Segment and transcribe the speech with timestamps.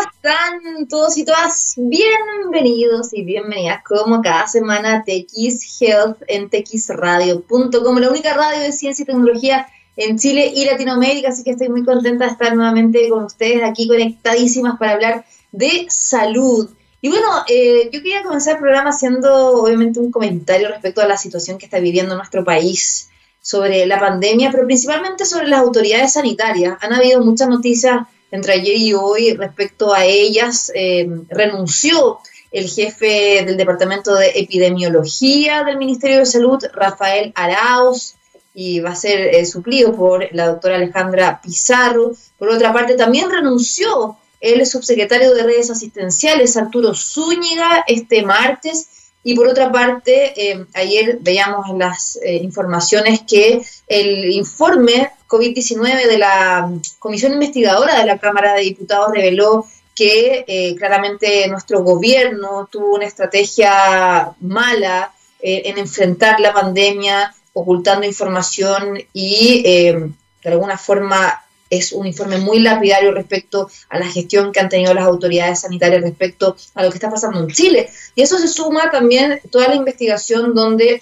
[0.00, 1.74] ¿Cómo están todos y todas?
[1.76, 8.72] Bienvenidos y bienvenidas como cada semana a TX Health en txradio.com, la única radio de
[8.72, 9.66] ciencia y tecnología
[9.96, 13.86] en Chile y Latinoamérica, así que estoy muy contenta de estar nuevamente con ustedes aquí
[13.88, 16.70] conectadísimas para hablar de salud.
[17.02, 21.18] Y bueno, eh, yo quería comenzar el programa haciendo obviamente un comentario respecto a la
[21.18, 23.10] situación que está viviendo nuestro país
[23.42, 26.78] sobre la pandemia, pero principalmente sobre las autoridades sanitarias.
[26.80, 30.70] Han habido muchas noticias entre ayer y hoy respecto a ellas.
[30.74, 32.18] Eh, renunció
[32.52, 38.14] el jefe del Departamento de Epidemiología del Ministerio de Salud, Rafael Arauz,
[38.52, 42.12] y va a ser eh, suplido por la doctora Alejandra Pizarro.
[42.38, 48.88] Por otra parte, también renunció el subsecretario de redes asistenciales, Arturo Zúñiga, este martes.
[49.22, 56.18] Y por otra parte, eh, ayer veíamos en las informaciones que el informe COVID-19 de
[56.18, 62.96] la Comisión Investigadora de la Cámara de Diputados reveló que eh, claramente nuestro gobierno tuvo
[62.96, 70.10] una estrategia mala eh, en enfrentar la pandemia, ocultando información y eh,
[70.42, 74.92] de alguna forma es un informe muy lapidario respecto a la gestión que han tenido
[74.92, 77.88] las autoridades sanitarias respecto a lo que está pasando en Chile.
[78.16, 81.00] Y eso se suma también toda la investigación donde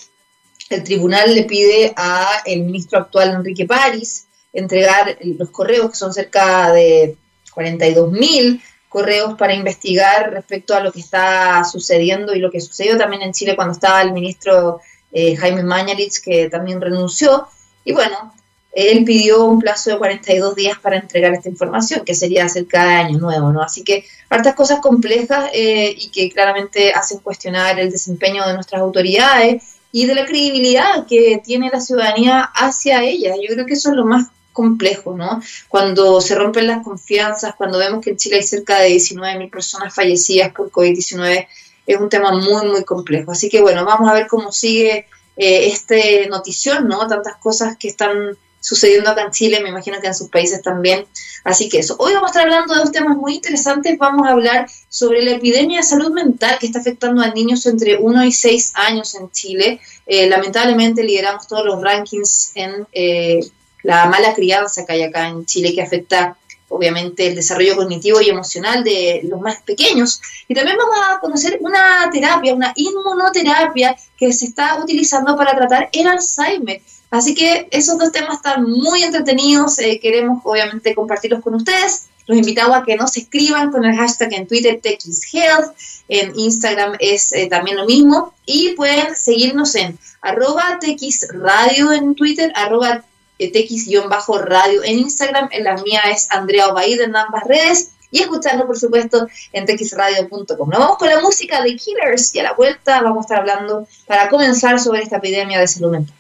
[0.70, 6.12] el tribunal le pide a el ministro actual Enrique París entregar los correos, que son
[6.12, 7.16] cerca de
[7.52, 12.96] 42 mil correos para investigar respecto a lo que está sucediendo y lo que sucedió
[12.96, 14.80] también en Chile cuando estaba el ministro
[15.12, 17.46] eh, Jaime Mañalich, que también renunció.
[17.84, 18.32] Y bueno,
[18.72, 22.94] él pidió un plazo de 42 días para entregar esta información, que sería cerca de
[22.94, 23.62] año nuevo, ¿no?
[23.62, 28.80] Así que hartas cosas complejas eh, y que claramente hacen cuestionar el desempeño de nuestras
[28.80, 33.34] autoridades y de la credibilidad que tiene la ciudadanía hacia ella.
[33.36, 35.40] Yo creo que eso es lo más complejo, ¿no?
[35.68, 39.94] Cuando se rompen las confianzas, cuando vemos que en Chile hay cerca de 19.000 personas
[39.94, 41.46] fallecidas por COVID-19,
[41.86, 43.32] es un tema muy, muy complejo.
[43.32, 47.06] Así que bueno, vamos a ver cómo sigue eh, este notición, ¿no?
[47.06, 48.36] Tantas cosas que están
[48.68, 51.06] sucediendo acá en Chile, me imagino que en sus países también.
[51.42, 51.96] Así que eso.
[51.98, 53.96] Hoy vamos a estar hablando de dos temas muy interesantes.
[53.96, 57.96] Vamos a hablar sobre la epidemia de salud mental que está afectando a niños entre
[57.96, 59.80] 1 y 6 años en Chile.
[60.06, 63.40] Eh, lamentablemente lideramos todos los rankings en eh,
[63.84, 66.36] la mala crianza que hay acá en Chile que afecta
[66.68, 70.20] obviamente el desarrollo cognitivo y emocional de los más pequeños.
[70.46, 75.88] Y también vamos a conocer una terapia, una inmunoterapia que se está utilizando para tratar
[75.90, 76.82] el Alzheimer.
[77.10, 82.08] Así que esos dos temas están muy entretenidos, eh, queremos obviamente compartirlos con ustedes.
[82.26, 85.74] Los invitamos a que nos escriban con el hashtag en Twitter TXHealth,
[86.08, 92.52] en Instagram es eh, también lo mismo y pueden seguirnos en arroba TXRadio en Twitter,
[92.54, 93.02] arroba
[93.38, 98.78] TX-radio en Instagram, en la mía es Andrea Obaid en ambas redes y escuchando por
[98.78, 100.68] supuesto en txradio.com.
[100.68, 103.86] Nos vamos con la música de Killers y a la vuelta vamos a estar hablando
[104.06, 106.14] para comenzar sobre esta epidemia de salud mental.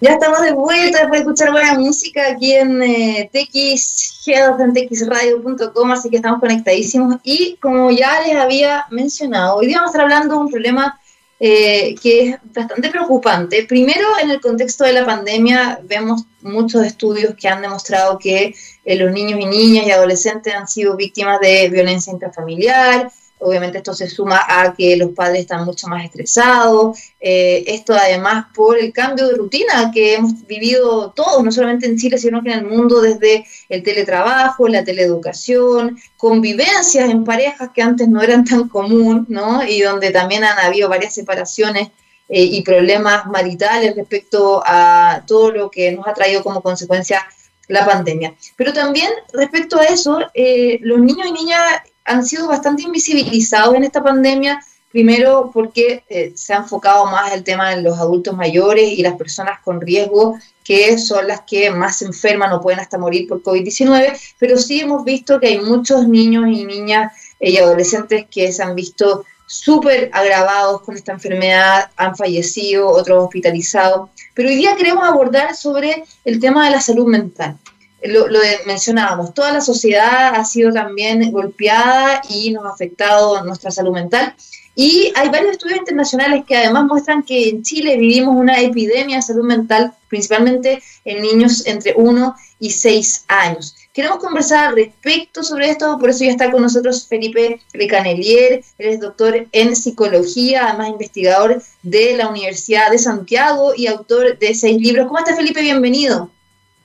[0.00, 5.92] Ya estamos de vuelta después de escuchar buena música aquí en eh, TX en txradio.com,
[5.92, 10.02] así que estamos conectadísimos y como ya les había mencionado, hoy día vamos a estar
[10.02, 10.98] hablando de un problema
[11.40, 13.64] eh, que es bastante preocupante.
[13.64, 18.96] Primero, en el contexto de la pandemia, vemos muchos estudios que han demostrado que eh,
[18.96, 23.10] los niños y niñas y adolescentes han sido víctimas de violencia intrafamiliar,
[23.44, 26.98] Obviamente esto se suma a que los padres están mucho más estresados.
[27.20, 31.98] Eh, esto además por el cambio de rutina que hemos vivido todos, no solamente en
[31.98, 37.82] Chile, sino que en el mundo desde el teletrabajo, la teleeducación, convivencias en parejas que
[37.82, 39.62] antes no eran tan común, ¿no?
[39.62, 41.88] Y donde también han habido varias separaciones
[42.30, 47.22] eh, y problemas maritales respecto a todo lo que nos ha traído como consecuencia
[47.68, 48.34] la pandemia.
[48.56, 51.60] Pero también respecto a eso, eh, los niños y niñas
[52.04, 54.60] han sido bastante invisibilizados en esta pandemia,
[54.92, 59.14] primero porque eh, se ha enfocado más el tema de los adultos mayores y las
[59.14, 63.42] personas con riesgo, que son las que más se enferman o pueden hasta morir por
[63.42, 68.52] COVID-19, pero sí hemos visto que hay muchos niños y niñas eh, y adolescentes que
[68.52, 74.08] se han visto súper agravados con esta enfermedad, han fallecido, otros hospitalizados.
[74.34, 77.58] Pero hoy día queremos abordar sobre el tema de la salud mental
[78.04, 78.26] lo,
[78.66, 84.34] mencionábamos, toda la sociedad ha sido también golpeada y nos ha afectado nuestra salud mental.
[84.76, 89.22] Y hay varios estudios internacionales que además muestran que en Chile vivimos una epidemia de
[89.22, 93.76] salud mental, principalmente en niños entre 1 y 6 años.
[93.92, 98.98] Queremos conversar respecto sobre esto, por eso ya está con nosotros Felipe Recanelier, él es
[98.98, 105.06] doctor en psicología, además investigador de la Universidad de Santiago y autor de seis libros.
[105.06, 105.62] ¿Cómo está Felipe?
[105.62, 106.33] Bienvenido.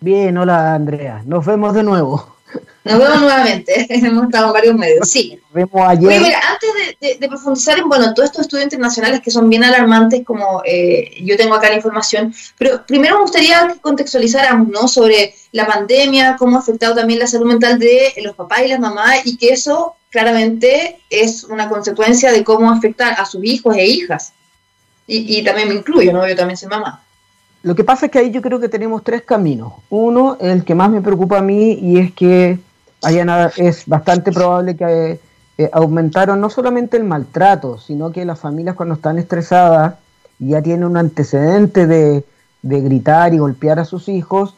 [0.02, 2.38] Bien, hola Andrea, nos vemos de nuevo.
[2.86, 3.86] Nos vemos nuevamente.
[3.90, 5.10] Hemos estado en varios medios.
[5.10, 5.38] Sí.
[5.44, 6.22] Nos vemos ayer.
[6.22, 10.62] mira, antes de, profundizar en bueno, todos estos estudios internacionales que son bien alarmantes, como
[10.66, 14.88] eh, yo tengo acá la información, pero primero me gustaría que contextualizáramos ¿no?
[14.88, 18.80] sobre la pandemia, cómo ha afectado también la salud mental de los papás y las
[18.80, 23.86] mamás, y que eso claramente es una consecuencia de cómo afecta a sus hijos e
[23.86, 24.32] hijas.
[25.06, 26.28] Y, y también me incluyo, ¿no?
[26.28, 27.04] Yo también soy mamá.
[27.62, 29.74] Lo que pasa es que ahí yo creo que tenemos tres caminos.
[29.90, 32.60] Uno, el que más me preocupa a mí, y es que
[33.26, 35.20] nada, es bastante probable que
[35.58, 39.96] eh, aumentaron no solamente el maltrato, sino que las familias cuando están estresadas
[40.40, 42.24] y ya tienen un antecedente de,
[42.62, 44.56] gritar y golpear a sus hijos,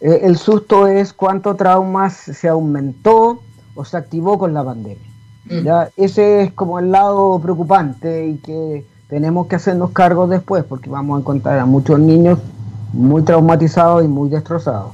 [0.00, 3.42] eh, el susto es cuánto traumas se aumentó
[3.74, 5.08] o se activó con la pandemia.
[5.44, 5.62] Mm.
[5.62, 5.90] ¿ya?
[5.96, 11.16] Ese es como el lado preocupante y que tenemos que hacernos cargo después porque vamos
[11.16, 12.38] a encontrar a muchos niños
[12.92, 14.92] muy traumatizados y muy destrozados.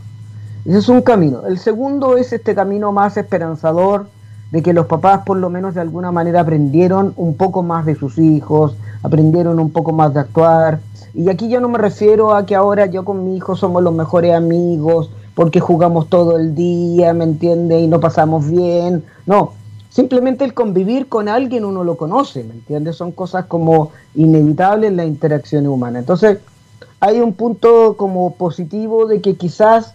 [0.65, 1.47] Ese es un camino.
[1.47, 4.09] El segundo es este camino más esperanzador
[4.51, 7.95] de que los papás por lo menos de alguna manera aprendieron un poco más de
[7.95, 10.81] sus hijos, aprendieron un poco más de actuar.
[11.13, 13.95] Y aquí yo no me refiero a que ahora yo con mi hijo somos los
[13.95, 17.79] mejores amigos porque jugamos todo el día, ¿me entiende?
[17.81, 19.05] Y no pasamos bien.
[19.27, 19.53] No,
[19.97, 22.97] simplemente el convivir con alguien uno lo conoce, ¿me entiendes?
[22.97, 25.99] Son cosas como inevitables en la interacción humana.
[25.99, 26.37] Entonces,
[27.01, 29.95] hay un punto como positivo de que quizás,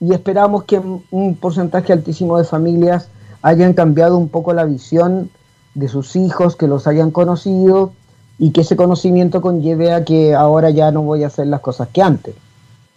[0.00, 3.08] y esperamos que un porcentaje altísimo de familias
[3.40, 5.30] hayan cambiado un poco la visión
[5.74, 7.94] de sus hijos, que los hayan conocido
[8.38, 11.88] y que ese conocimiento conlleve a que ahora ya no voy a hacer las cosas
[11.88, 12.34] que antes.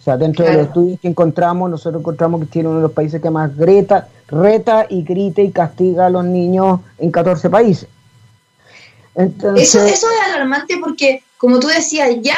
[0.01, 2.91] O sea, dentro de los estudios que encontramos, nosotros encontramos que tiene uno de los
[2.91, 7.87] países que más greta, reta y grita y castiga a los niños en 14 países.
[9.15, 12.37] eso, eso es alarmante porque, como tú decías, ya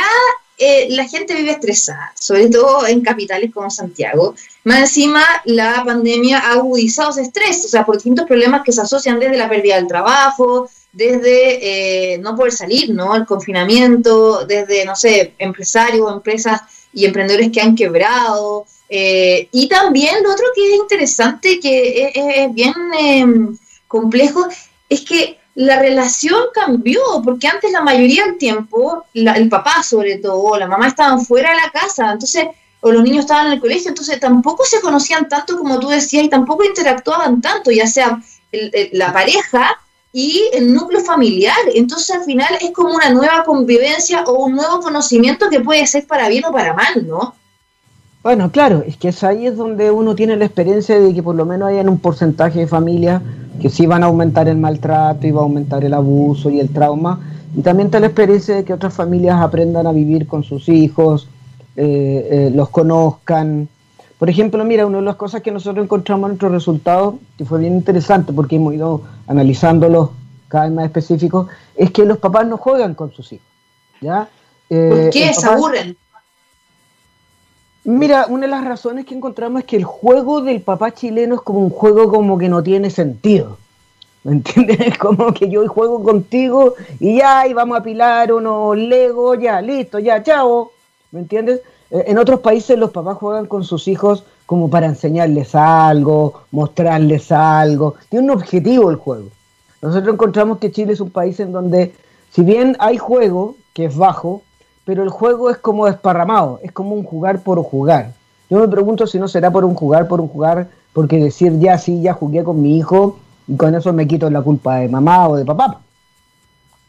[0.59, 4.33] eh, la gente vive estresada, sobre todo en capitales como Santiago.
[4.63, 8.81] Más encima, la pandemia ha agudizado ese estrés, o sea, por distintos problemas que se
[8.81, 13.15] asocian desde la pérdida del trabajo, desde eh, no poder salir, ¿no?
[13.15, 16.61] El confinamiento, desde, no sé, empresarios, empresas
[16.91, 22.53] y emprendedores que han quebrado, eh, y también lo otro que es interesante, que es,
[22.53, 23.57] bien em,
[23.87, 24.47] complejo,
[24.89, 30.57] es que la relación cambió, porque antes la mayoría del tiempo, el papá sobre todo,
[30.57, 32.45] la mamá estaban fuera de la casa, entonces,
[32.81, 36.23] o los niños estaban en el colegio, entonces tampoco se conocían tanto como tú decías
[36.23, 38.21] y tampoco interactuaban tanto, ya sea
[38.91, 39.77] la pareja
[40.13, 41.57] y el núcleo familiar.
[41.73, 46.05] Entonces al final es como una nueva convivencia o un nuevo conocimiento que puede ser
[46.05, 47.35] para bien o para mal, ¿no?
[48.27, 51.33] Bueno, claro, es que es ahí es donde uno tiene la experiencia de que por
[51.33, 53.21] lo menos hayan un porcentaje de familias
[53.61, 56.67] que sí van a aumentar el maltrato y va a aumentar el abuso y el
[56.73, 57.21] trauma.
[57.55, 61.29] Y también está la experiencia de que otras familias aprendan a vivir con sus hijos,
[61.77, 63.69] eh, eh, los conozcan.
[64.19, 67.61] Por ejemplo, mira, una de las cosas que nosotros encontramos en nuestros resultados, que fue
[67.61, 70.09] bien interesante porque hemos ido analizándolos
[70.49, 71.47] cada vez más específicos,
[71.77, 73.47] es que los papás no juegan con sus hijos.
[74.01, 74.27] ¿ya?
[74.69, 75.33] Eh, ¿Por qué?
[75.33, 75.95] ¿Se aburren?
[77.87, 81.41] Mira, una de las razones que encontramos es que el juego del papá chileno es
[81.41, 83.57] como un juego como que no tiene sentido.
[84.25, 84.97] ¿Me entiendes?
[84.99, 89.99] Como que yo juego contigo y ya, y vamos a pilar unos Lego, ya, listo,
[89.99, 90.73] ya, chao.
[91.11, 91.61] ¿Me entiendes?
[91.89, 97.31] Eh, en otros países los papás juegan con sus hijos como para enseñarles algo, mostrarles
[97.31, 97.95] algo.
[98.09, 99.29] Tiene un objetivo el juego.
[99.81, 101.93] Nosotros encontramos que Chile es un país en donde,
[102.31, 104.41] si bien hay juego, que es bajo,
[104.87, 108.13] pero el juego es como desparramado, es como un jugar por jugar.
[108.49, 111.77] Yo me pregunto si no será por un jugar por un jugar, porque decir ya
[111.77, 115.27] sí, ya jugué con mi hijo y con eso me quito la culpa de mamá
[115.27, 115.81] o de papá.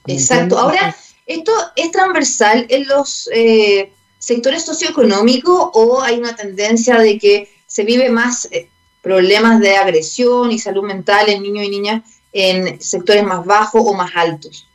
[0.06, 0.56] Exacto.
[0.56, 0.94] Ahora,
[1.26, 7.82] ¿esto es transversal en los eh, sectores socioeconómicos o hay una tendencia de que se
[7.82, 8.70] vive más eh,
[9.02, 13.92] problemas de agresión y salud mental en niños y niñas en sectores más bajos o
[13.92, 14.67] más altos?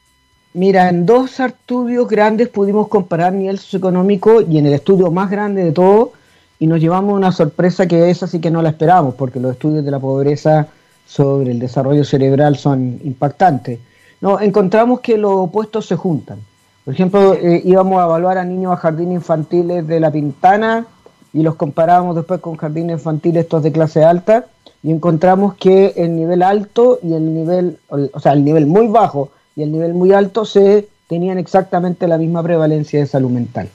[0.56, 5.64] Mira, en dos estudios grandes pudimos comparar nivel socioeconómico y en el estudio más grande
[5.64, 6.12] de todo,
[6.60, 9.84] y nos llevamos una sorpresa que esa sí que no la esperamos, porque los estudios
[9.84, 10.68] de la pobreza
[11.08, 13.80] sobre el desarrollo cerebral son impactantes.
[14.22, 16.38] No, encontramos que los opuestos se juntan.
[16.86, 20.86] Por ejemplo, eh, íbamos a evaluar a niños a jardines infantiles de La Pintana
[21.34, 24.46] y los comparábamos después con jardines infantiles estos de clase alta
[24.84, 29.32] y encontramos que el nivel alto y el nivel, o sea, el nivel muy bajo
[29.56, 33.70] y el nivel muy alto se tenían exactamente la misma prevalencia de salud mental.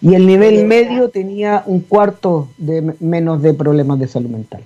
[0.00, 4.64] Y el nivel medio tenía un cuarto de menos de problemas de salud mental.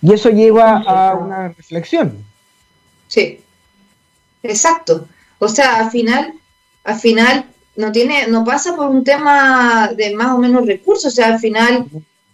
[0.00, 2.16] Y eso lleva a una reflexión.
[3.06, 3.40] Sí,
[4.42, 5.06] exacto.
[5.38, 6.34] O sea, al final,
[6.84, 7.44] al final
[7.76, 11.12] no tiene, no pasa por un tema de más o menos recursos.
[11.12, 11.86] O sea, al final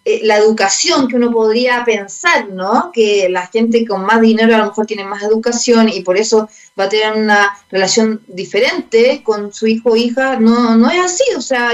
[0.04, 2.90] eh, la educación que uno podría pensar, ¿no?
[2.92, 6.48] Que la gente con más dinero a lo mejor tiene más educación y por eso
[6.78, 11.24] va a tener una relación diferente con su hijo o hija, no, no es así,
[11.36, 11.72] o sea,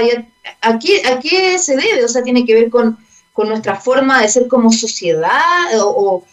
[0.61, 2.03] ¿a qué, ¿a qué se debe?
[2.03, 2.97] O sea, tiene que ver con,
[3.37, 6.23] nuestra forma de ser como sociedad o,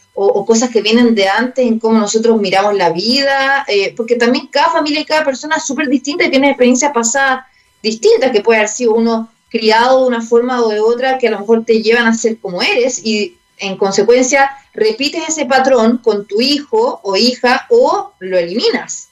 [0.46, 4.70] cosas que vienen de antes en cómo nosotros miramos la vida, eh, porque también cada
[4.70, 7.44] familia y cada persona es súper distinta y tiene experiencias pasadas
[7.82, 11.30] distintas, que puede haber sido uno criado de una forma o de otra que a
[11.30, 16.26] lo mejor te llevan a ser como eres y en consecuencia repites ese patrón con
[16.26, 19.08] tu hijo o hija o lo eliminas.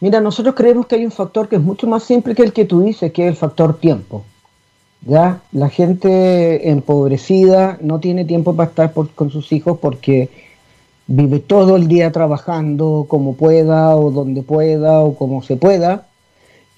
[0.00, 2.64] Mira, nosotros creemos que hay un factor que es mucho más simple que el que
[2.64, 4.24] tú dices, que es el factor tiempo.
[5.02, 5.40] ¿Ya?
[5.52, 10.30] La gente empobrecida no tiene tiempo para estar con sus hijos porque
[11.08, 16.07] vive todo el día trabajando como pueda o donde pueda o como se pueda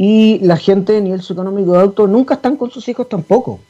[0.02, 3.60] y la gente de nivel socioeconómico alto nunca están con sus hijos tampoco.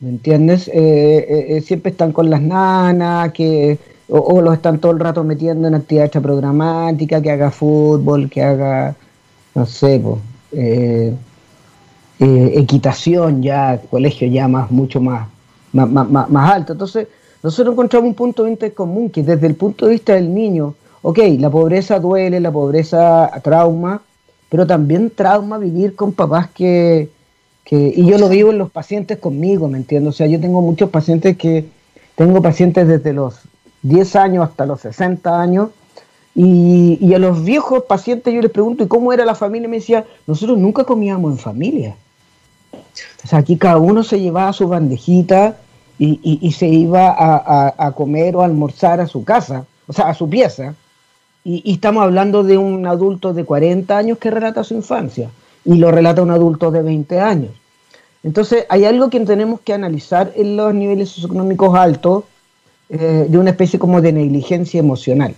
[0.00, 0.66] ¿Me entiendes?
[0.66, 5.22] Eh, eh, eh, siempre están con las nanas, que, o, los están todo el rato
[5.22, 8.96] metiendo en actividad programática, que haga fútbol, que haga,
[9.54, 10.02] no sé,
[12.18, 15.28] equitación ya, colegio ya más, mucho más,
[15.72, 16.72] más, más, más, alto.
[16.72, 17.06] Entonces,
[17.44, 21.18] nosotros encontramos un punto de común que desde el punto de vista del niño, ok,
[21.38, 24.02] la pobreza duele, la pobreza trauma,
[24.54, 27.08] pero también trauma vivir con papás que,
[27.68, 30.10] y yo lo vivo en los pacientes conmigo, ¿me entiendo?
[30.10, 31.64] O sea, yo tengo muchos pacientes que,
[32.14, 33.34] tengo pacientes desde los
[33.82, 35.70] 10 años hasta los 60 años,
[36.36, 39.66] y, a los viejos pacientes yo les pregunto, ¿y cómo era la familia?
[39.66, 41.96] Y me decía, nosotros nunca comíamos en familia.
[43.24, 45.56] O sea, aquí cada uno se llevaba su bandejita
[45.98, 50.14] y, se iba a, a, comer o a almorzar a su casa, o sea, a
[50.14, 50.76] su pieza.
[51.44, 55.30] Y, estamos hablando de un adulto de 40 años que relata su infancia
[55.64, 57.50] y lo relata un adulto de 20 años.
[58.22, 62.24] Entonces, hay algo que tenemos que analizar en los niveles socioeconómicos altos
[62.88, 65.34] eh, de una especie como de negligencia emocional.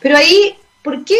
[0.00, 1.18] Pero ahí, ¿por qué,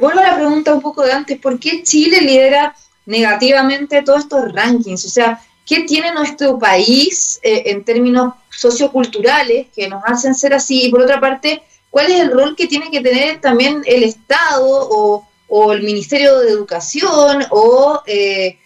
[0.00, 4.52] vuelvo a la pregunta un poco de antes, ¿por qué Chile lidera negativamente todos estos
[4.52, 5.04] rankings?
[5.04, 10.86] O sea, ¿qué tiene nuestro país eh, en términos socioculturales que nos hacen ser así?
[10.86, 15.24] Y por otra parte, cuál es el rol que tiene que tener también el Estado
[15.48, 18.58] o, el Ministerio de Educación o eh,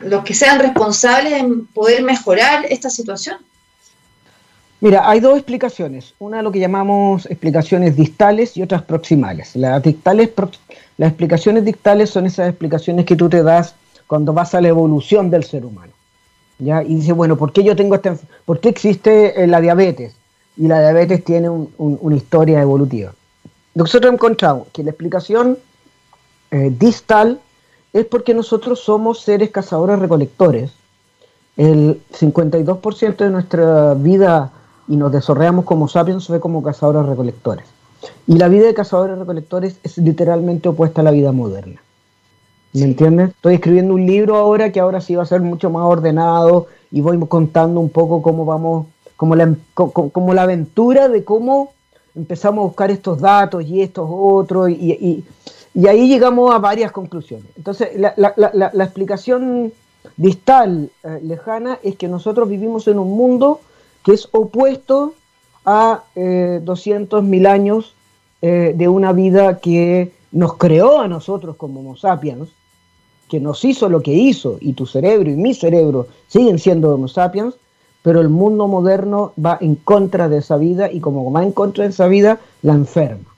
[0.00, 3.36] los que sean responsables en poder mejorar esta situación.
[4.80, 6.14] Mira, hay dos explicaciones.
[6.18, 9.54] Una lo que llamamos explicaciones distales y otras proximales.
[9.54, 13.76] Las, las explicaciones dictales son esas explicaciones que tú te das
[14.08, 15.92] cuando vas a la evolución del ser humano.
[16.58, 16.82] ¿ya?
[16.82, 20.16] Y dice, bueno, ¿por qué yo tengo esta, ¿por qué existe eh, la diabetes?
[20.56, 23.12] Y la diabetes tiene una historia evolutiva.
[23.74, 25.58] Nosotros encontramos que la explicación
[26.50, 27.40] eh, distal
[27.92, 30.72] es porque nosotros somos seres cazadores recolectores.
[31.56, 34.52] El 52% de nuestra vida
[34.88, 37.66] y nos desarrollamos como sapiens fue como cazadores recolectores.
[38.26, 41.80] Y la vida de cazadores recolectores es literalmente opuesta a la vida moderna.
[42.74, 43.30] ¿Me entiendes?
[43.30, 47.02] Estoy escribiendo un libro ahora que ahora sí va a ser mucho más ordenado y
[47.02, 51.72] voy contando un poco cómo vamos como la, como la aventura de cómo
[52.14, 55.24] empezamos a buscar estos datos y estos otros, y,
[55.88, 57.46] ahí llegamos a varias conclusiones.
[57.56, 59.72] Entonces, la, explicación
[60.16, 63.60] distal eh, lejana es que nosotros vivimos en un mundo
[64.04, 65.14] que es opuesto
[65.64, 67.94] a eh, 200.000 años
[68.42, 72.48] eh, de una vida que nos creó a nosotros como Homo sapiens,
[73.28, 77.08] que nos hizo lo que hizo, y tu cerebro y mi cerebro siguen siendo Homo
[77.08, 77.54] sapiens,
[78.02, 81.84] pero el mundo moderno va en contra de esa vida y como va en contra
[81.84, 83.34] de esa vida, la enferma.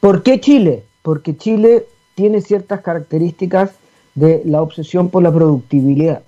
[0.00, 0.84] ¿Por qué Chile?
[1.02, 3.70] Porque Chile tiene ciertas características
[4.14, 6.22] de la obsesión por la productividad,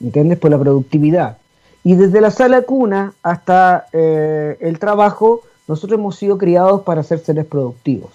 [0.00, 0.38] ¿entiendes?
[0.38, 1.38] Por la productividad.
[1.84, 7.20] Y desde la sala cuna hasta eh, el trabajo, nosotros hemos sido criados para ser
[7.20, 8.10] seres productivos.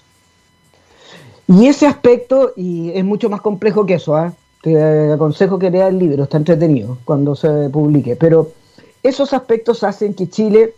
[1.48, 4.34] Y ese aspecto, y es mucho más complejo que eso, ¿ah?
[4.62, 8.50] te aconsejo que leas el libro, está entretenido cuando se publique, pero
[9.06, 10.74] esos aspectos hacen que Chile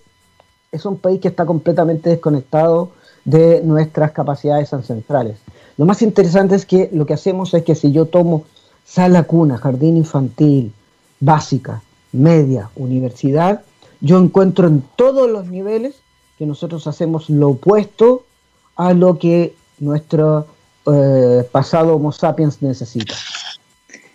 [0.72, 2.92] es un país que está completamente desconectado
[3.24, 5.38] de nuestras capacidades ancestrales.
[5.78, 8.44] Lo más interesante es que lo que hacemos es que si yo tomo
[8.84, 10.74] sala cuna, jardín infantil,
[11.22, 11.82] básica,
[12.12, 13.62] media, universidad,
[14.02, 15.96] yo encuentro en todos los niveles
[16.38, 18.26] que nosotros hacemos lo opuesto
[18.76, 20.48] a lo que nuestro
[20.86, 23.16] eh, pasado Homo sapiens necesita.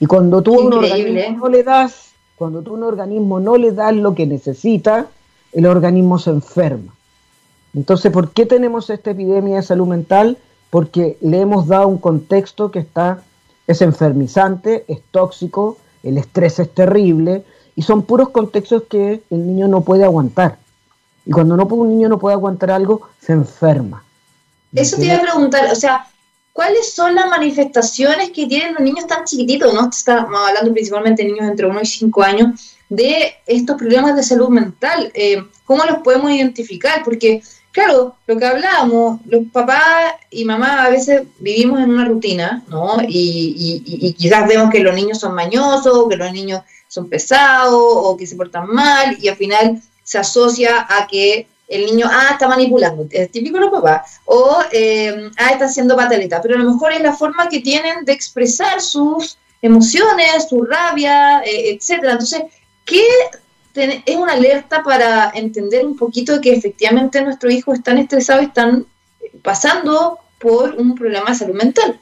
[0.00, 2.01] Y cuando tú a un organismo le das
[2.42, 5.06] cuando tú a un organismo no le das lo que necesita,
[5.52, 6.92] el organismo se enferma.
[7.72, 10.38] Entonces, ¿por qué tenemos esta epidemia de salud mental?
[10.68, 13.22] Porque le hemos dado un contexto que está,
[13.68, 17.44] es enfermizante, es tóxico, el estrés es terrible
[17.76, 20.58] y son puros contextos que el niño no puede aguantar.
[21.25, 24.02] Y cuando no, un niño no puede aguantar algo, se enferma.
[24.72, 26.08] Eso te iba a preguntar, o sea,
[26.52, 29.73] ¿cuáles son las manifestaciones que tienen los niños tan chiquititos?
[29.73, 29.88] ¿no?
[29.88, 34.49] Estamos hablando principalmente de niños entre 1 y 5 años, de estos problemas de salud
[34.49, 35.11] mental.
[35.14, 37.02] Eh, ¿Cómo los podemos identificar?
[37.04, 42.62] Porque, claro, lo que hablábamos, los papás y mamás a veces vivimos en una rutina,
[42.68, 42.99] ¿no?
[43.09, 46.61] Y, y quizás vemos que los niños son mañosos, que los niños
[46.92, 51.86] son pesados o que se portan mal y al final se asocia a que el
[51.86, 56.40] niño, ah, está manipulando, es típico de los papás, o, eh, ah, está haciendo pataleta,
[56.42, 61.40] pero a lo mejor es la forma que tienen de expresar sus emociones, su rabia,
[61.40, 62.12] eh, etcétera.
[62.12, 62.42] Entonces,
[62.84, 63.02] ¿qué
[63.74, 68.84] es una alerta para entender un poquito que efectivamente nuestros hijos están estresados y están
[69.42, 71.98] pasando por un problema de salud mental?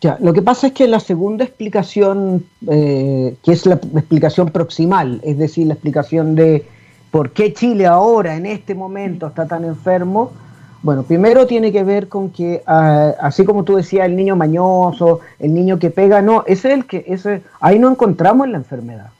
[0.00, 5.20] Ya, lo que pasa es que la segunda explicación, eh, que es la explicación proximal,
[5.24, 6.64] es decir, la explicación de
[7.10, 10.32] por qué Chile ahora, en este momento, está tan enfermo,
[10.82, 15.20] bueno, primero tiene que ver con que, ah, así como tú decías, el niño mañoso,
[15.38, 19.10] el niño que pega, no, ese es el que, ese, ahí no encontramos la enfermedad.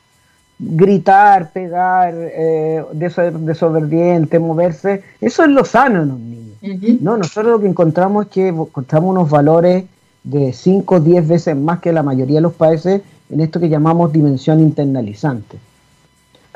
[0.59, 6.99] Gritar, pegar, eh, desobediente, moverse, eso es lo sano en un niño.
[7.01, 9.85] No, nosotros lo que encontramos es que encontramos unos valores
[10.23, 13.69] de 5 o 10 veces más que la mayoría de los países en esto que
[13.69, 15.59] llamamos dimensión internalizante.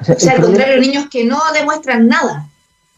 [0.01, 2.49] O sea, al contrario, niños que no demuestran nada.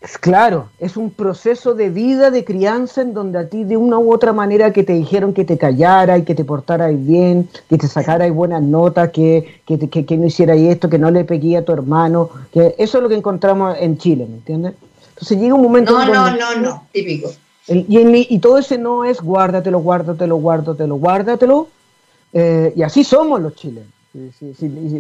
[0.00, 3.98] Es claro, es un proceso de vida, de crianza, en donde a ti de una
[3.98, 7.78] u otra manera que te dijeron que te callara y que te portaras bien, que
[7.78, 11.64] te sacaras buenas notas, que, que, que, no hicieras esto, que no le pegué a
[11.64, 14.74] tu hermano, que eso es lo que encontramos en Chile, ¿me entiendes?
[15.08, 15.92] Entonces llega un momento...
[15.92, 17.32] No, no, no, no, típico.
[17.66, 21.68] y, y, todo ese no es guárdatelo, guárdatelo, guárdatelo, guárdatelo.
[22.34, 23.90] Eh, y así somos los chilenos.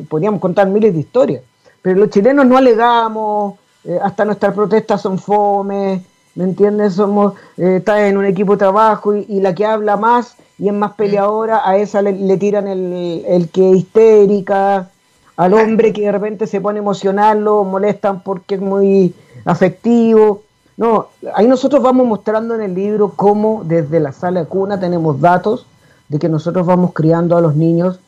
[0.08, 1.42] podríamos contar miles de historias.
[1.86, 6.02] Pero los chilenos no alegamos, eh, hasta nuestras protestas son fome,
[6.34, 6.94] ¿me entiendes?
[6.94, 10.74] Somos, eh, está en un equipo de trabajo y, la que habla más y es
[10.74, 14.90] más peleadora, a esa le, tiran el, el, que histérica,
[15.36, 20.42] al hombre que de repente se pone emocional, lo molestan porque es muy afectivo.
[20.76, 25.20] No, ahí nosotros vamos mostrando en el libro cómo desde la sala de cuna tenemos
[25.20, 25.66] datos
[26.08, 28.00] de que nosotros vamos criando a los niños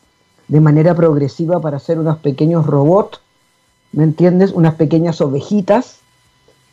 [0.49, 3.21] de manera progresiva para ser unos pequeños robots
[3.91, 4.51] ¿me entiendes?
[4.51, 5.99] Unas pequeñas ovejitas,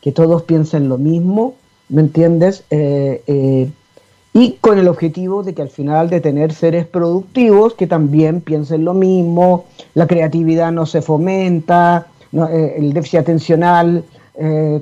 [0.01, 1.55] que todos piensen lo mismo,
[1.89, 2.63] ¿me entiendes?
[2.69, 3.69] Eh, eh,
[4.33, 8.85] y con el objetivo de que al final de tener seres productivos que también piensen
[8.85, 14.03] lo mismo, la creatividad no se fomenta, eh, el déficit atencional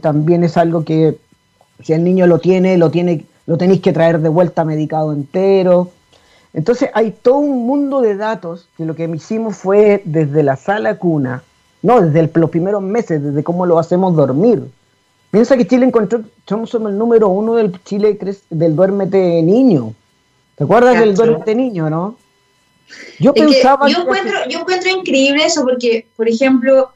[0.01, 1.17] también es algo que
[1.81, 5.91] si el niño lo tiene, lo tiene, lo tenéis que traer de vuelta medicado entero.
[6.53, 10.97] Entonces hay todo un mundo de datos que lo que hicimos fue desde la sala
[10.97, 11.43] cuna,
[11.85, 14.63] no, desde los primeros meses, desde cómo lo hacemos dormir.
[15.29, 18.17] Piensa que Chile encontró, somos el número uno del Chile
[18.49, 19.93] del duérmete niño.
[20.55, 22.17] ¿Te acuerdas del duérmete niño, no?
[23.19, 23.87] Yo pensaba.
[23.87, 26.89] Yo encuentro, yo encuentro increíble eso porque, por ejemplo,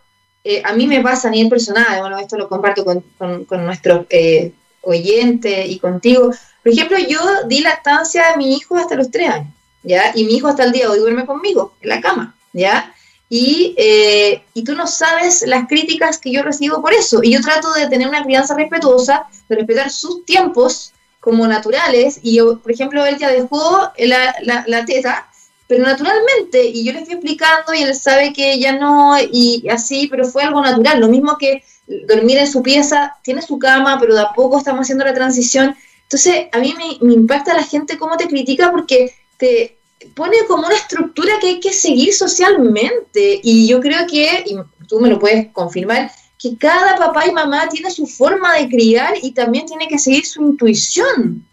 [0.44, 3.04] eh, a mí me pasa a nivel personal, bueno, esto lo comparto con,
[3.46, 6.32] con, nuestros eh, oyentes y contigo.
[6.64, 10.14] Por ejemplo, yo di lactancia a mi hijo hasta los tres años, ¿ya?
[10.16, 12.92] Y mi hijo hasta el día de hoy duerme conmigo en la cama, ¿ya?
[13.30, 17.22] Y, eh, y tú no sabes las críticas que yo recibo por eso.
[17.24, 22.20] Y yo trato de tener una crianza respetuosa, de respetar sus tiempos como naturales.
[22.24, 25.30] Y yo, por ejemplo, él ya dejó la, la, la teta,
[25.68, 30.08] pero naturalmente, y yo le estoy explicando y él sabe que ya no, y así,
[30.08, 31.00] pero fue algo natural.
[31.00, 31.64] Lo mismo que
[32.08, 35.76] dormir en su pieza, tiene su cama, pero de a poco estamos haciendo la transición.
[36.04, 39.79] Entonces, a mí me, me impacta la gente cómo te critica porque te,
[40.16, 43.40] pone como una estructura que hay que seguir socialmente.
[43.44, 44.56] Y yo creo que, y
[44.88, 49.14] tú me lo puedes confirmar, que cada papá y mamá tiene su forma de criar
[49.22, 51.44] y también tiene que seguir su intuición.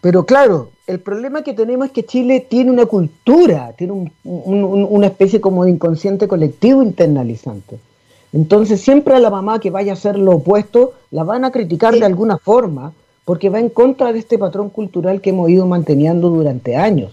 [0.00, 5.40] Pero claro, el problema que tenemos es que Chile tiene una cultura, tiene una especie
[5.40, 7.78] como de inconsciente colectivo internalizante.
[8.32, 11.94] Entonces siempre a la mamá que vaya a hacer lo opuesto la van a criticar
[11.94, 12.92] de alguna forma,
[13.28, 17.12] porque va en contra de este patrón cultural que hemos ido manteniendo durante años,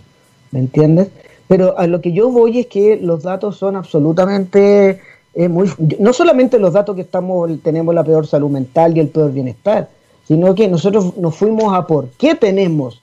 [0.51, 1.09] ¿me entiendes?
[1.49, 5.01] Pero a lo que yo voy es que los datos son absolutamente
[5.33, 9.09] eh, muy, no solamente los datos que estamos tenemos la peor salud mental y el
[9.09, 9.89] peor bienestar,
[10.25, 13.01] sino que nosotros nos fuimos a por qué tenemos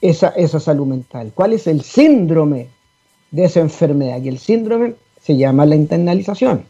[0.00, 2.68] esa, esa salud mental, cuál es el síndrome
[3.32, 6.62] de esa enfermedad, y el síndrome se llama la internalización.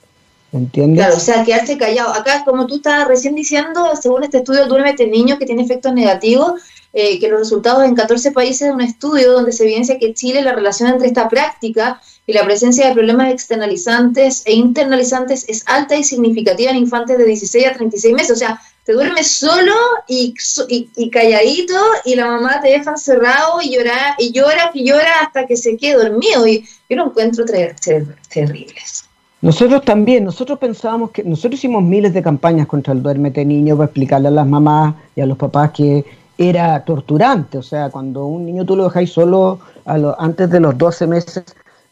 [0.52, 1.04] ¿Entiendes?
[1.04, 2.12] Claro, o sea, quedarse callado.
[2.14, 6.62] Acá, como tú estabas recién diciendo, según este estudio, duérmete niño que tiene efectos negativos,
[6.92, 10.40] eh, que los resultados en 14 países de un estudio donde se evidencia que Chile
[10.40, 15.96] la relación entre esta práctica y la presencia de problemas externalizantes e internalizantes es alta
[15.96, 18.30] y significativa en infantes de 16 a 36 meses.
[18.30, 19.74] O sea, te duermes solo
[20.08, 20.34] y,
[20.68, 25.46] y, calladito y la mamá te deja encerrado y llora y llora y llora hasta
[25.46, 26.46] que se quede dormido.
[26.46, 29.05] Y yo lo encuentro terribles.
[29.46, 33.86] Nosotros también, nosotros pensábamos que, nosotros hicimos miles de campañas contra el duérmete niño para
[33.86, 36.04] explicarle a las mamás y a los papás que
[36.36, 40.76] era torturante, o sea, cuando un niño tú lo dejáis solo a antes de los
[40.76, 41.44] 12 meses,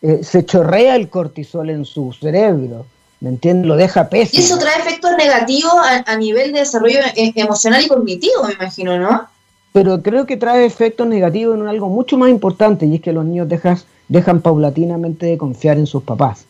[0.03, 2.87] eh, se chorrea el cortisol en su cerebro,
[3.21, 3.69] ¿me entiendes?
[3.69, 4.43] Lo deja pésimo.
[4.43, 5.75] Y eso trae efectos negativos
[6.07, 9.29] a, nivel de desarrollo e, emocional y cognitivo, me imagino, ¿no?
[9.73, 13.25] Pero creo que trae efectos negativos en algo mucho más importante, y es que los
[13.25, 16.47] niños dejas, dejan paulatinamente de confiar en sus papás.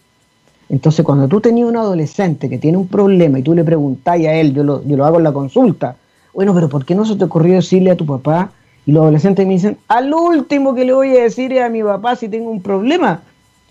[0.74, 4.34] Entonces, cuando tú tenías un adolescente que tiene un problema y tú le preguntáis a
[4.34, 5.94] él, yo lo, yo lo hago en la consulta,
[6.32, 8.50] bueno, pero ¿por qué no se te ocurrió decirle a tu papá?
[8.84, 11.80] Y los adolescentes me dicen, al último que le voy a decir es a mi
[11.84, 13.22] papá si tengo un problema.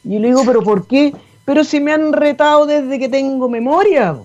[0.06, 1.14] Y yo le digo, pero ¿por qué?
[1.44, 4.16] Pero si me han retado desde que tengo memoria,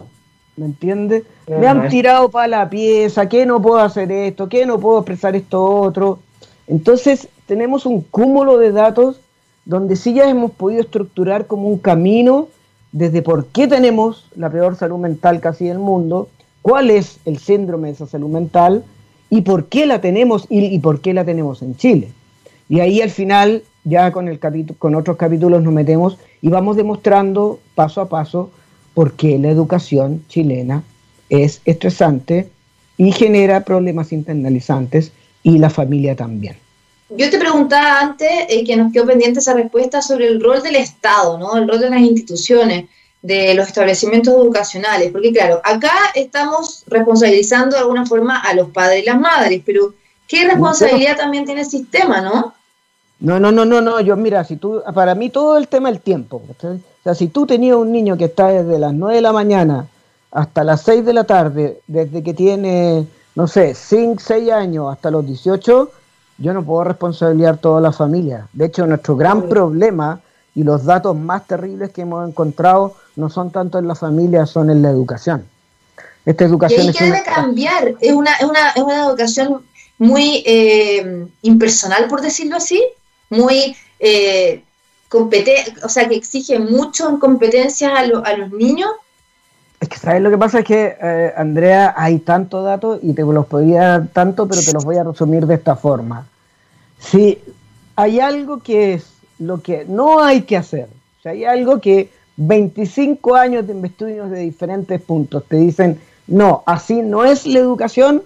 [0.57, 1.25] ¿me entiendes?
[1.49, 5.35] Me han tirado para la pieza, que no puedo hacer esto, que no puedo expresar
[5.35, 6.21] esto otro.
[6.69, 9.21] Entonces, tenemos un cúmulo de datos
[9.65, 12.47] donde sí ya hemos podido estructurar como un camino
[12.93, 16.29] desde por qué tenemos la peor salud mental casi del mundo,
[16.63, 18.85] cuál es el síndrome de esa salud mental
[19.31, 22.09] y por qué la tenemos y, por qué la tenemos en Chile.
[22.69, 24.39] Y ahí al final, ya con, el
[24.79, 28.51] con otros capítulos nos metemos y vamos demostrando paso a paso
[28.95, 30.83] por qué la educación chilena
[31.29, 32.49] es estresante
[32.97, 36.57] y genera problemas internalizantes y la familia también.
[37.11, 40.77] Yo te preguntaba antes, eh, que nos quedó pendiente esa respuesta, sobre el rol del
[40.77, 41.57] Estado, ¿no?
[41.57, 42.87] el rol de las instituciones
[43.23, 49.03] de los establecimientos educacionales, porque claro, acá estamos responsabilizando de alguna forma a los padres
[49.03, 49.95] y las madres, pero
[50.29, 52.55] ¿qué responsabilidad también tiene el sistema, no?
[53.21, 55.97] No, no, no, no, no, yo mira, si tú, para mí todo el tema es
[55.97, 56.41] el tiempo.
[56.63, 59.89] O sea, si tú tenías un niño que está desde las 9 de la mañana
[60.31, 65.11] hasta las 6 de la tarde, desde que tiene, no sé, 5, 6 años hasta
[65.11, 65.91] los 18,
[66.39, 68.49] yo no puedo responsabilizar toda la familia.
[68.53, 70.21] De hecho, nuestro gran problema
[70.55, 74.71] y los datos más terribles que hemos encontrado no son tanto en la familia, son
[74.71, 75.45] en la educación.
[76.25, 79.63] Esta educación y ahí debe cambiar, es una, es, una, es una educación
[79.99, 82.83] muy eh, impersonal, por decirlo así,
[83.31, 84.63] muy eh,
[85.09, 88.91] competente, o sea, que exige mucho en competencias a, a los niños.
[89.81, 90.23] Es que, ¿sabes?
[90.23, 94.09] Lo que pasa es que, eh, Andrea, hay tantos datos y te los podría dar
[94.09, 96.27] tanto, pero te los voy a resumir de esta forma.
[96.99, 97.39] Si
[97.95, 100.89] hay algo que es lo que no hay que hacer,
[101.23, 107.03] si hay algo que 25 años de estudios de diferentes puntos te dicen, no, así
[107.03, 108.23] no es la educación,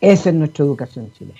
[0.00, 1.38] esa es nuestra educación chilena.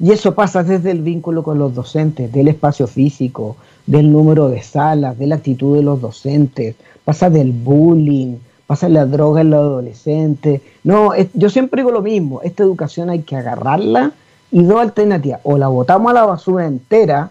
[0.00, 3.56] Y eso pasa desde el vínculo con los docentes, del espacio físico,
[3.86, 9.06] del número de salas, de la actitud de los docentes, pasa del bullying, pasa la
[9.06, 10.62] droga en los adolescentes.
[10.84, 14.12] No, yo siempre digo lo mismo, esta educación hay que agarrarla
[14.50, 17.30] y dos alternativas, o la botamos a la basura entera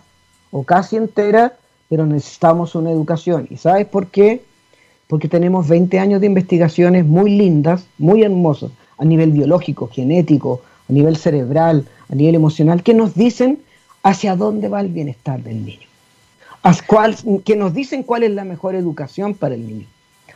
[0.51, 1.53] o casi entera,
[1.89, 3.47] pero necesitamos una educación.
[3.49, 4.43] ¿Y sabes por qué?
[5.07, 10.93] Porque tenemos 20 años de investigaciones muy lindas, muy hermosas, a nivel biológico, genético, a
[10.93, 13.59] nivel cerebral, a nivel emocional, que nos dicen
[14.03, 15.87] hacia dónde va el bienestar del niño.
[17.43, 19.87] Que nos dicen cuál es la mejor educación para el niño.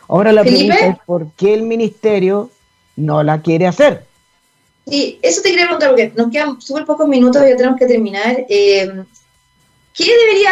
[0.08, 2.50] Ahora la pregunta es por qué el ministerio
[2.96, 4.06] no la quiere hacer.
[4.88, 7.88] Sí, eso te quería preguntar, porque nos quedan súper pocos minutos y ya tenemos que
[7.88, 8.46] terminar.
[8.48, 9.04] Eh,
[9.94, 10.52] ¿Qué debería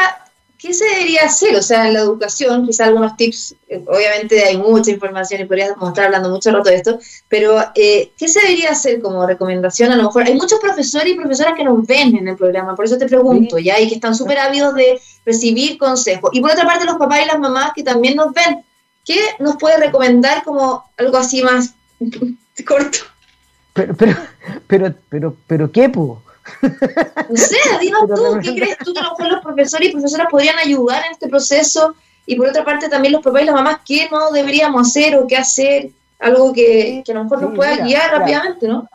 [0.64, 1.54] ¿qué se debería hacer?
[1.58, 5.90] O sea, en la educación, quizá algunos tips, eh, obviamente hay mucha información y podríamos
[5.90, 9.92] estar hablando mucho rato de esto, pero eh, ¿qué se debería hacer como recomendación?
[9.92, 12.86] A lo mejor hay muchos profesores y profesoras que nos ven en el programa, por
[12.86, 13.78] eso te pregunto, ¿ya?
[13.82, 16.30] Y que están súper ávidos de recibir consejos.
[16.34, 18.64] Y por otra parte, los papás y las mamás que también nos ven,
[19.06, 21.74] ¿qué nos puede recomendar como algo así más
[22.68, 23.00] corto?
[23.74, 24.16] Pero, pero,
[24.68, 26.22] pero, pero, pero, ¿qué, pudo?
[26.62, 30.28] No sé, dinos tú, ¿qué crees tú que a lo mejor los profesores y profesoras
[30.30, 31.96] podrían ayudar en este proceso?
[32.26, 35.28] Y por otra parte también los papás y las mamás, ¿qué no deberíamos hacer o
[35.28, 35.90] qué hacer?
[36.20, 38.88] Algo que, a lo mejor nos pueda guiar rápidamente, ¿no?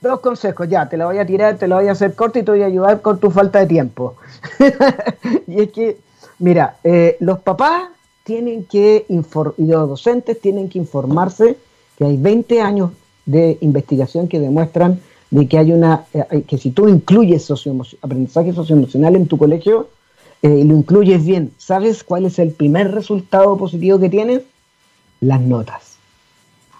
[0.00, 2.44] Dos consejos, ya, te lo voy a tirar, te lo voy a hacer corto y
[2.44, 4.16] te voy a ayudar con tu falta de tiempo.
[5.48, 5.98] y es que,
[6.38, 7.88] mira, eh, los papás
[8.28, 11.56] tienen que, y los docentes tienen que informarse
[11.96, 12.90] que hay 20 años
[13.24, 17.50] de investigación que demuestran de que hay una, eh, que si tú incluyes
[18.02, 19.88] aprendizaje socioemocional en tu colegio,
[20.42, 24.42] eh, y lo incluyes bien, ¿sabes cuál es el primer resultado positivo que tienes?
[25.22, 25.96] Las notas.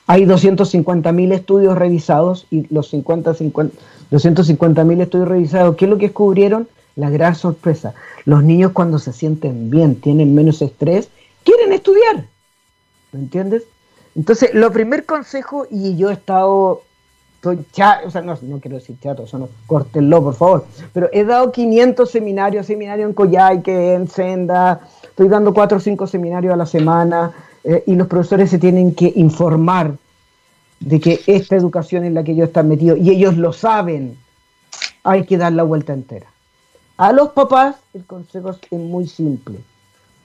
[0.06, 3.74] Hay 250.000 estudios revisados y los 50, 50
[4.10, 6.68] 250.000 estudios revisados, ¿qué es lo que descubrieron?
[6.94, 7.94] La gran sorpresa.
[8.26, 11.08] Los niños cuando se sienten bien, tienen menos estrés,
[11.48, 12.26] quieren estudiar.
[13.12, 13.64] ¿Me entiendes?
[14.14, 16.82] Entonces, lo primer consejo, y yo he estado,
[17.36, 21.08] estoy chato, o sea, no, no quiero decir chato, eso no, córtenlo, por favor, pero
[21.12, 26.52] he dado 500 seminarios, seminarios en Coyhaique, en Senda, estoy dando 4 o 5 seminarios
[26.52, 27.32] a la semana,
[27.64, 29.94] eh, y los profesores se tienen que informar
[30.80, 34.18] de que esta educación en la que ellos están metidos, y ellos lo saben,
[35.02, 36.26] hay que dar la vuelta entera.
[36.98, 39.60] A los papás el consejo es muy simple.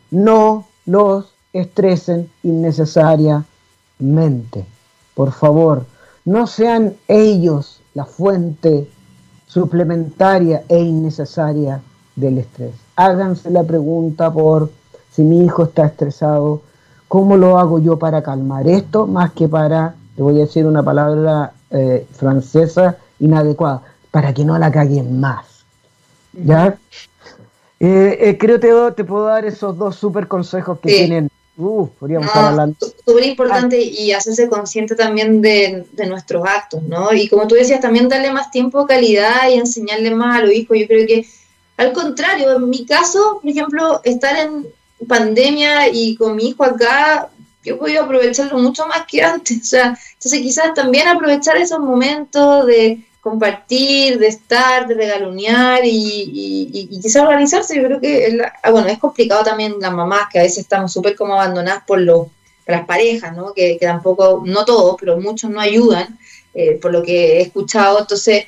[0.09, 4.65] No los estresen innecesariamente.
[5.13, 5.86] Por favor,
[6.26, 8.89] no sean ellos la fuente
[9.48, 11.82] suplementaria e innecesaria
[12.15, 12.74] del estrés.
[12.96, 14.72] Háganse la pregunta por
[15.12, 16.62] si mi hijo está estresado,
[17.08, 19.06] ¿cómo lo hago yo para calmar esto?
[19.06, 24.58] Más que para, te voy a decir una palabra eh, francesa inadecuada, para que no
[24.58, 25.46] la caguen más.
[26.34, 26.78] ¿Ya?
[27.86, 31.30] Eh, eh, creo que te, puedo dar esos dos super consejos que tienen.
[31.58, 32.78] Uh, podríamos estar hablando.
[32.80, 37.12] Súper importante y hacerse consciente también de, nuestros actos, ¿no?
[37.12, 40.78] Y como tú decías, también darle más tiempo, calidad y enseñarle más a los hijos.
[40.80, 41.28] Yo creo que,
[41.76, 44.65] al contrario, en mi caso, por ejemplo, estar en
[45.06, 47.32] pandemia y con mi hijo acá,
[47.65, 49.58] yo he podido aprovecharlo mucho más que antes.
[49.62, 56.69] O sea, entonces quizás también aprovechar esos momentos de compartir, de estar, de regalonear y,
[56.73, 57.77] y, quizás organizarse.
[57.77, 61.15] Yo creo que, ah, bueno, es complicado también las mamás, que a veces estamos súper
[61.15, 62.27] como abandonadas por, los,
[62.67, 63.53] las parejas, ¿no?
[63.53, 66.19] Que, tampoco, no todos, pero muchos no ayudan,
[66.53, 68.01] eh, por lo que he escuchado.
[68.01, 68.45] Entonces,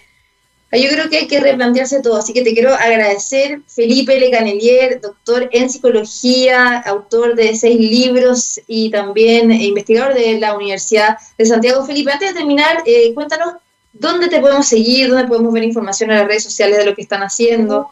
[0.73, 2.17] yo creo que hay que replantearse todo.
[2.17, 8.59] Así que te quiero agradecer, Felipe Le Canelier, doctor en psicología, autor de seis libros
[8.67, 11.85] y también investigador de la Universidad de Santiago.
[11.85, 13.53] Felipe, antes de terminar, eh, cuéntanos
[13.99, 15.09] ¿Dónde te podemos seguir?
[15.09, 17.89] ¿Dónde podemos ver información en las redes sociales de lo que están haciendo?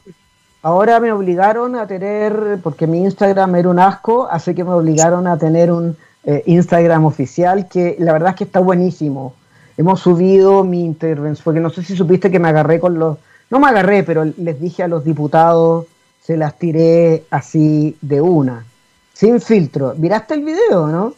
[0.62, 5.28] Ahora me obligaron a tener, porque mi Instagram era un asco, así que me obligaron
[5.28, 9.34] a tener un eh, Instagram oficial que la verdad es que está buenísimo.
[9.78, 13.18] Hemos subido mi intervención, porque no sé si supiste que me agarré con los,
[13.50, 15.86] no me agarré, pero les dije a los diputados,
[16.22, 18.66] se las tiré así de una,
[19.13, 19.96] sin filtro.
[19.98, 21.13] ¿Miraste el video, no?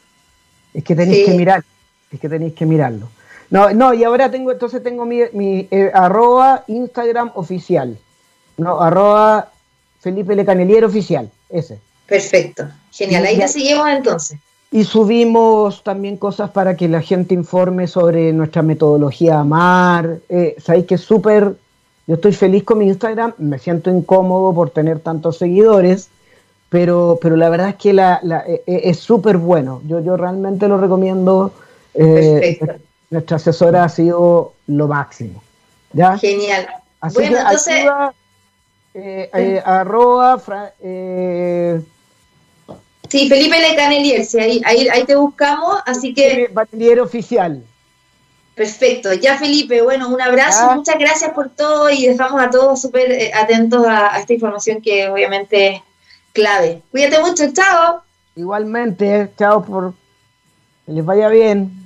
[0.74, 1.64] Es que tenéis que mirar,
[2.12, 3.10] es que tenéis que mirarlo.
[3.50, 7.98] No, no, y ahora tengo, entonces tengo mi, mi eh, arroba Instagram oficial.
[8.58, 9.50] No, arroba
[10.00, 11.80] Felipe Lecanelier oficial, ese.
[12.08, 14.40] Perfecto, genial, ahí te seguimos entonces.
[14.72, 20.20] Y subimos también cosas para que la gente informe sobre nuestra metodología AMAR.
[20.28, 21.56] Eh, Sabéis que es súper,
[22.08, 26.10] yo estoy feliz con mi Instagram, me siento incómodo por tener tantos seguidores,
[26.70, 29.82] pero, pero la verdad es que la, eh, eh, es súper bueno.
[29.88, 31.54] Yo, yo realmente lo recomiendo.
[31.94, 32.76] Perfecto
[33.10, 35.42] nuestra asesora ha sido lo máximo.
[35.96, 36.18] ¿ya?
[36.18, 36.68] Genial.
[37.00, 37.86] Así bueno, que entonces...
[38.94, 40.42] Eh, eh, arroba...
[40.82, 41.82] Eh,
[43.10, 46.50] sí, Felipe Lecanelier, ahí, ahí, ahí te buscamos, así que...
[46.52, 47.64] Batelier oficial.
[48.56, 53.34] Perfecto, ya Felipe, bueno, un abrazo, muchas gracias por todo y dejamos a todos súper
[53.36, 55.82] atentos a, a, esta información que obviamente es
[56.32, 56.82] clave.
[56.90, 58.02] Cuídate mucho, chao.
[58.38, 59.94] Igualmente, chao por
[60.86, 61.85] que les vaya bien.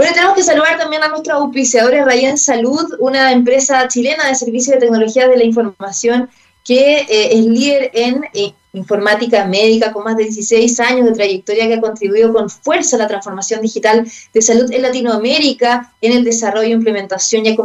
[0.00, 4.76] Bueno, tenemos que saludar también a nuestros auspiciadores Rayen Salud, una empresa chilena de servicios
[4.76, 6.30] de tecnología de la información
[6.64, 11.66] que eh, es líder en eh, informática médica con más de 16 años de trayectoria
[11.66, 16.24] que ha contribuido con fuerza a la transformación digital de salud en Latinoamérica, en el
[16.24, 17.56] desarrollo, implementación y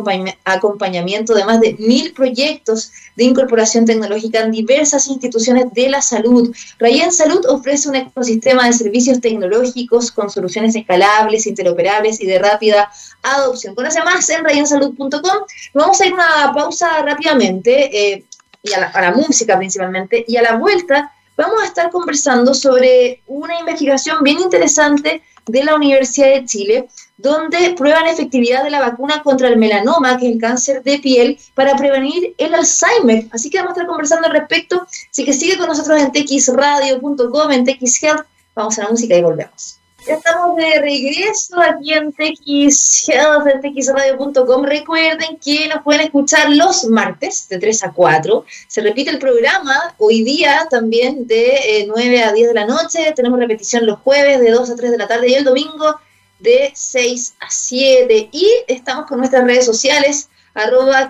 [0.46, 6.54] acompañamiento de más de mil proyectos de incorporación tecnológica en diversas instituciones de la salud.
[6.80, 12.92] Rayen Salud ofrece un ecosistema de servicios tecnológicos con soluciones escalables, interoperables y de rápida
[13.24, 13.76] adopción.
[13.76, 15.38] Conoce más en rayensalud.com.
[15.74, 18.14] Vamos a ir a una pausa rápidamente.
[18.14, 18.26] Eh,
[18.66, 20.26] y a la, música principalmente.
[20.28, 25.76] Y a la vuelta vamos a estar conversando sobre una investigación bien interesante de la
[25.76, 30.42] Universidad de Chile, donde prueban efectividad de la vacuna contra el melanoma, que es el
[30.42, 33.28] cáncer de piel, para prevenir el Alzheimer.
[33.32, 34.88] Así que vamos a estar conversando al respecto.
[35.12, 38.26] Así que sigue con nosotros en txradio.com, en txhealth.
[38.56, 39.80] Vamos a la música y volvemos.
[40.06, 44.64] Ya estamos de regreso aquí en TX Health, en txradio.com.
[44.64, 48.46] Recuerden que nos pueden escuchar los martes de 3 a 4.
[48.68, 53.14] Se repite el programa hoy día también de 9 eh, a 10 de la noche.
[53.16, 56.00] Tenemos repetición los jueves de 2 a 3 de la tarde y el domingo
[56.38, 58.30] de 6 a 7.
[58.32, 61.10] Y estamos con nuestras redes sociales arroba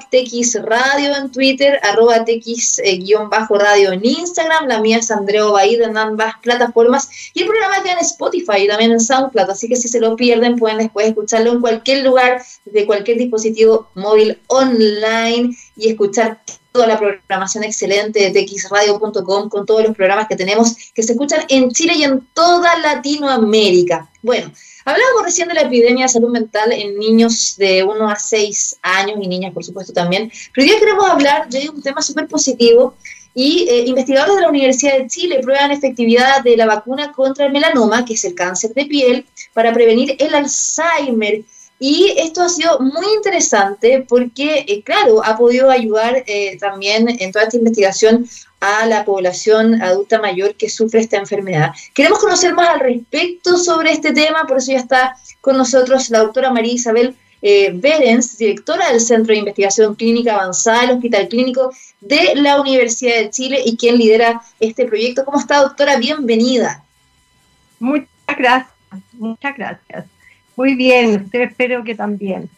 [0.64, 7.10] Radio en Twitter, arroba TX-radio en Instagram, la mía es Andreo Baído en ambas plataformas
[7.34, 10.16] y el programa queda en Spotify y también en SoundCloud, así que si se lo
[10.16, 16.88] pierden pueden después escucharlo en cualquier lugar, de cualquier dispositivo móvil online y escuchar toda
[16.88, 21.72] la programación excelente de txradio.com con todos los programas que tenemos que se escuchan en
[21.72, 24.10] Chile y en toda Latinoamérica.
[24.22, 24.52] Bueno,
[24.86, 29.18] hablábamos recién de la epidemia de salud mental en niños de 1 a 6 años
[29.22, 30.32] y niñas, por supuesto, también.
[30.54, 32.96] Pero hoy queremos hablar de un tema súper positivo
[33.34, 37.52] y eh, investigadores de la Universidad de Chile prueban efectividad de la vacuna contra el
[37.52, 41.42] melanoma, que es el cáncer de piel, para prevenir el Alzheimer.
[41.78, 47.32] Y esto ha sido muy interesante porque, eh, claro, ha podido ayudar eh, también en
[47.34, 48.26] toda esta investigación
[48.60, 51.72] a la población adulta mayor que sufre esta enfermedad.
[51.94, 56.20] Queremos conocer más al respecto sobre este tema, por eso ya está con nosotros la
[56.20, 61.72] doctora María Isabel eh, Berens, directora del Centro de Investigación Clínica Avanzada del Hospital Clínico
[62.02, 65.26] de la Universidad de Chile y quien lidera este proyecto.
[65.26, 65.98] ¿Cómo está, doctora?
[65.98, 66.84] Bienvenida.
[67.80, 68.74] Muchas gracias,
[69.14, 70.06] muchas gracias.
[70.56, 72.50] Muy bien, usted espero que también.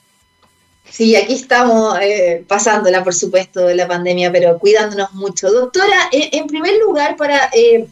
[0.90, 5.52] Sí, aquí estamos eh, pasándola, por supuesto, de la pandemia, pero cuidándonos mucho.
[5.52, 7.88] Doctora, eh, en primer lugar, para eh,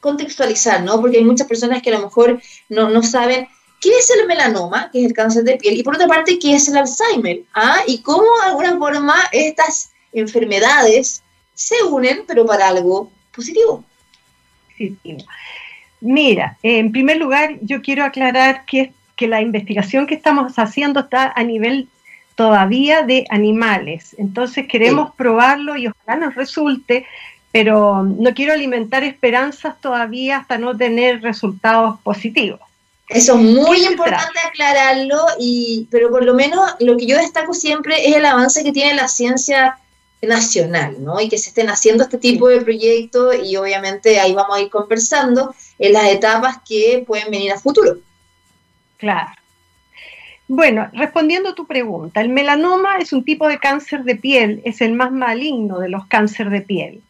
[0.00, 1.00] contextualizar, ¿no?
[1.00, 3.48] Porque hay muchas personas que a lo mejor no, no saben
[3.80, 6.54] qué es el melanoma, que es el cáncer de piel, y por otra parte, qué
[6.54, 7.80] es el Alzheimer, ¿ah?
[7.86, 11.22] Y cómo de alguna forma estas enfermedades
[11.54, 13.84] se unen, pero para algo positivo.
[14.78, 15.16] Sí, sí.
[16.00, 21.32] Mira, en primer lugar, yo quiero aclarar que que la investigación que estamos haciendo está
[21.34, 21.88] a nivel
[22.36, 24.14] todavía de animales.
[24.18, 27.06] Entonces queremos probarlo y ojalá nos resulte,
[27.50, 32.60] pero no quiero alimentar esperanzas todavía hasta no tener resultados positivos.
[33.08, 38.08] Eso es muy importante aclararlo, y, pero por lo menos lo que yo destaco siempre
[38.08, 39.78] es el avance que tiene la ciencia
[40.22, 41.20] nacional, ¿no?
[41.20, 44.70] Y que se estén haciendo este tipo de proyectos y obviamente ahí vamos a ir
[44.70, 47.98] conversando en las etapas que pueden venir a futuro.
[48.96, 49.30] Claro.
[50.48, 54.80] Bueno, respondiendo a tu pregunta, el melanoma es un tipo de cáncer de piel, es
[54.80, 57.00] el más maligno de los cánceres de piel,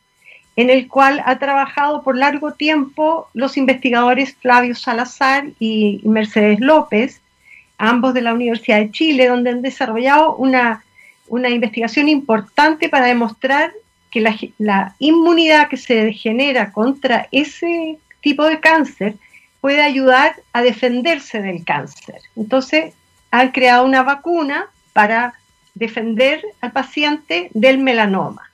[0.56, 7.20] en el cual ha trabajado por largo tiempo los investigadores Flavio Salazar y Mercedes López,
[7.76, 10.82] ambos de la Universidad de Chile, donde han desarrollado una,
[11.28, 13.70] investigación importante para demostrar
[14.10, 19.16] que la, la inmunidad que se genera contra ese tipo de cáncer
[19.60, 22.20] puede ayudar a defenderse del cáncer.
[22.34, 22.94] Entonces,
[23.30, 25.34] han creado una vacuna para
[25.74, 28.50] defender al paciente del melanoma.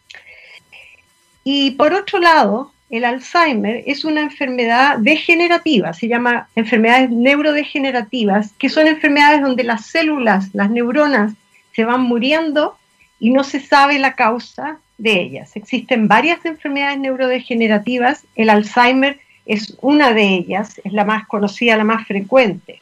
[1.44, 8.68] Y por otro lado, el Alzheimer es una enfermedad degenerativa, se llama enfermedades neurodegenerativas, que
[8.68, 11.32] son enfermedades donde las células, las neuronas,
[11.74, 12.76] se van muriendo
[13.18, 15.56] y no se sabe la causa de ellas.
[15.56, 21.84] Existen varias enfermedades neurodegenerativas, el Alzheimer es una de ellas, es la más conocida, la
[21.84, 22.78] más frecuente.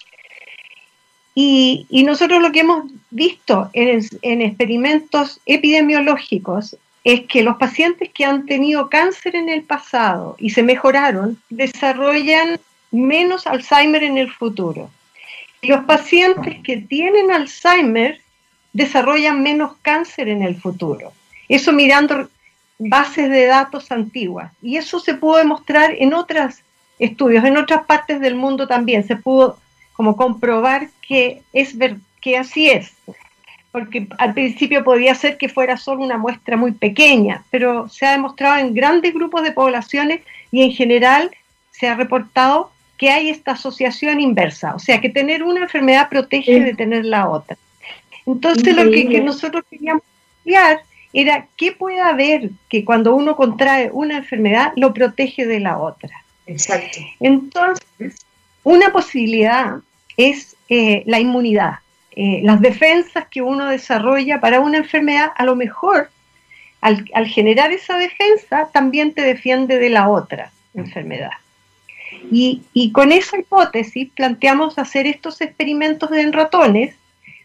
[1.43, 8.27] Y, nosotros lo que hemos visto en, en, experimentos epidemiológicos es que los pacientes que
[8.27, 14.91] han tenido cáncer en el pasado y se mejoraron, desarrollan menos Alzheimer en el futuro.
[15.63, 18.21] Y los pacientes que tienen Alzheimer
[18.75, 21.15] desarrollan menos cáncer en el futuro.
[21.49, 22.29] Eso mirando
[22.79, 24.53] bases de datos antiguas.
[24.61, 26.57] Y eso se pudo demostrar en otros
[26.99, 29.07] estudios, en otras partes del mundo también.
[29.07, 29.57] Se pudo
[30.01, 32.95] como comprobar que, es ver, que así es.
[33.71, 38.13] Porque al principio podía ser que fuera solo una muestra muy pequeña, pero se ha
[38.13, 41.31] demostrado en grandes grupos de poblaciones y en general
[41.71, 46.61] se ha reportado que hay esta asociación inversa, o sea que tener una enfermedad protege
[46.61, 47.59] de tener la otra.
[48.25, 50.03] Entonces lo que, que nosotros queríamos
[50.39, 50.81] estudiar
[51.13, 56.25] era qué puede haber que cuando uno contrae una enfermedad lo protege de la otra.
[56.47, 57.01] Exacto.
[57.21, 58.25] Entonces,
[58.63, 59.81] una posibilidad
[60.17, 61.81] es eh, la inmunidad,
[62.13, 66.11] eh, las defensas que uno desarrolla para una enfermedad, a lo mejor
[66.81, 71.33] al, generar esa defensa también te defiende de la otra enfermedad.
[72.31, 76.95] Y, y, con esa hipótesis planteamos hacer estos experimentos en ratones.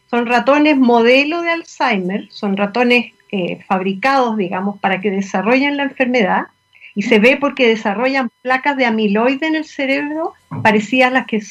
[0.09, 6.47] Son ratones modelo de Alzheimer, son ratones eh, fabricados, digamos, para que desarrollen la enfermedad,
[6.93, 11.41] y se ve porque desarrollan placas de amiloide en el cerebro parecidas a las que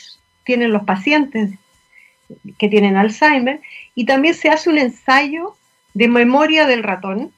[0.44, 1.50] tienen los pacientes
[2.58, 3.60] que tienen Alzheimer,
[3.94, 5.56] y también se hace un ensayo
[5.92, 7.32] de memoria del ratón,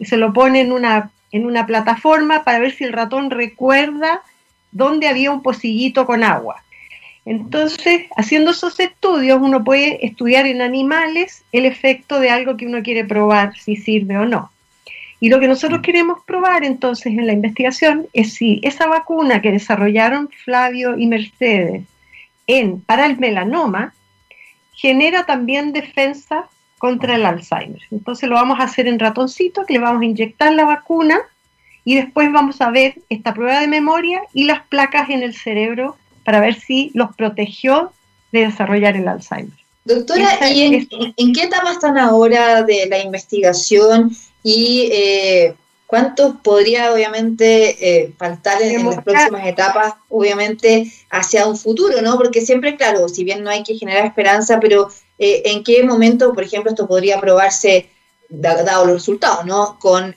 [0.00, 4.22] se lo pone en una, en una plataforma para ver si el ratón recuerda
[4.70, 6.62] dónde había un pocillito con agua.
[7.24, 12.82] Entonces, haciendo esos estudios, uno puede estudiar en animales el efecto de algo que uno
[12.82, 14.50] quiere probar, si sirve o no.
[15.20, 15.82] Y lo que nosotros mm.
[15.82, 21.84] queremos probar entonces en la investigación es si esa vacuna que desarrollaron Flavio y Mercedes
[22.46, 23.94] en, para el melanoma
[24.74, 27.80] genera también defensa contra el Alzheimer.
[27.90, 31.20] Entonces lo vamos a hacer en ratoncito, que le vamos a inyectar la vacuna
[31.84, 35.96] y después vamos a ver esta prueba de memoria y las placas en el cerebro
[36.24, 37.92] para ver si los protegió
[38.32, 39.56] de desarrollar el Alzheimer.
[39.84, 44.10] Doctora, ¿y en, qué etapa están ahora de la investigación
[44.44, 45.54] y eh,
[45.92, 52.16] cuánto podría obviamente eh, faltar en, las próximas etapas, obviamente hacia un futuro, ¿no?
[52.16, 54.88] Porque siempre, claro, si bien no hay que generar esperanza, pero
[55.18, 57.90] eh, en qué momento, por ejemplo, esto podría probarse
[58.30, 59.78] dado los resultados, ¿no?
[59.78, 60.16] Con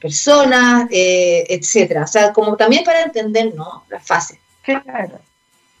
[0.00, 2.04] personas, etcétera.
[2.04, 3.82] O sea, como también para entender, ¿no?
[3.88, 4.38] La fase.
[4.62, 5.18] Claro.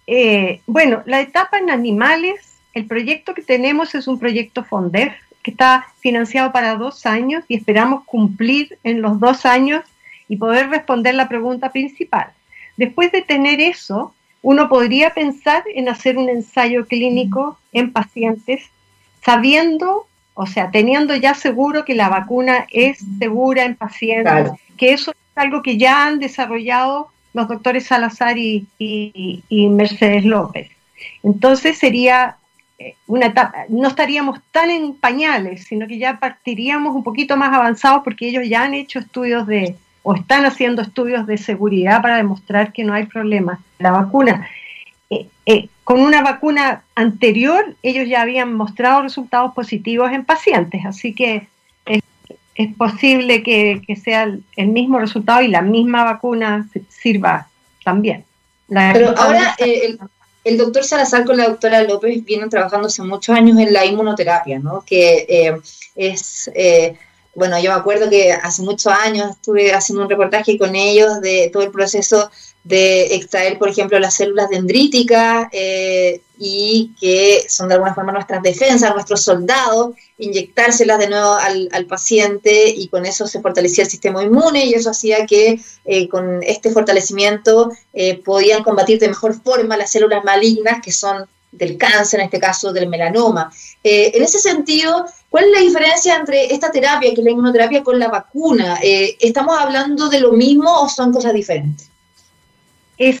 [0.08, 2.40] Eh, bueno, la etapa en animales,
[2.74, 5.12] el proyecto que tenemos es un proyecto FONDEF
[5.42, 9.84] que está financiado para dos años y esperamos cumplir en los dos años
[10.28, 12.28] y poder responder la pregunta principal.
[12.76, 18.62] Después de tener eso, uno podría pensar en hacer un ensayo clínico en pacientes
[19.22, 25.10] sabiendo, o sea, teniendo ya seguro que la vacuna es segura en pacientes, que eso
[25.10, 28.66] es algo que ya han desarrollado los doctores Salazar y,
[29.50, 30.70] Mercedes López.
[31.22, 32.36] Entonces sería
[33.06, 38.02] una etapa, no estaríamos tan en pañales, sino que ya partiríamos un poquito más avanzados
[38.04, 42.72] porque ellos ya han hecho estudios de, o están haciendo estudios de seguridad para demostrar
[42.72, 43.60] que no hay problema.
[43.78, 44.48] La vacuna,
[45.10, 51.14] eh, eh, con una vacuna anterior, ellos ya habían mostrado resultados positivos en pacientes, así
[51.14, 51.48] que
[52.60, 54.24] es posible que, sea
[54.56, 57.48] el, mismo resultado y la misma vacuna sirva
[57.84, 58.24] también.
[58.68, 59.98] Pero ahora eh, el,
[60.44, 64.82] doctor Salazar con la doctora López vienen trabajando hace muchos años en la inmunoterapia, ¿no?
[64.84, 65.60] Que eh,
[65.94, 66.96] es, eh,
[67.34, 71.50] bueno, yo me acuerdo que hace muchos años estuve haciendo un reportaje con ellos de
[71.52, 72.30] todo el proceso
[72.62, 78.42] de extraer, por ejemplo, las células dendríticas eh, y que son de alguna forma nuestras
[78.42, 84.22] defensas, nuestros soldados, inyectárselas de nuevo al, paciente y con eso se fortalecía el sistema
[84.22, 89.76] inmune y eso hacía que eh, con este fortalecimiento eh, podían combatir de mejor forma
[89.76, 93.50] las células malignas que son del cáncer, en este caso del melanoma.
[93.82, 97.98] en ese sentido, ¿cuál es la diferencia entre esta terapia, que es la inmunoterapia, con
[97.98, 98.78] la vacuna?
[98.80, 101.89] ¿Estamos hablando de lo mismo o son cosas diferentes?
[103.00, 103.18] Es,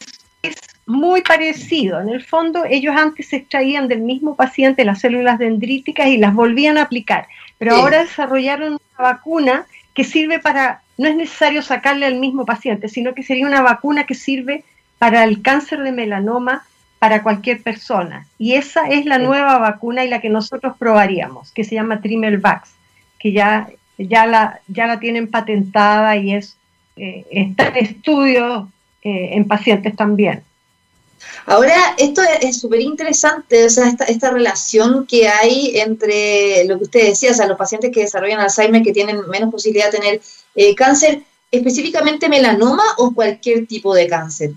[0.86, 2.00] muy parecido.
[2.00, 6.34] En el fondo, ellos antes se extraían del mismo paciente las células dendríticas y las
[6.34, 7.28] volvían a aplicar,
[7.58, 12.88] pero ahora desarrollaron una vacuna que sirve para, no es necesario sacarle al mismo paciente,
[12.88, 14.64] sino que sería una vacuna que sirve
[14.98, 16.64] para el cáncer de melanoma
[16.98, 18.26] para cualquier persona.
[18.36, 22.70] Y esa es la nueva vacuna y la que nosotros probaríamos, que se llama Trimelvax,
[23.18, 26.56] que ya, ya, la, ya la tienen patentada y es,
[26.96, 28.68] eh, está en estudio
[29.02, 30.42] eh, en pacientes también.
[31.46, 36.84] Ahora, esto es súper interesante, o sea, esta, esta, relación que hay entre lo que
[36.84, 40.20] usted decía, o sea, los pacientes que desarrollan Alzheimer, que tienen menos posibilidad de tener
[40.54, 44.52] eh, cáncer, específicamente melanoma o cualquier tipo de cáncer.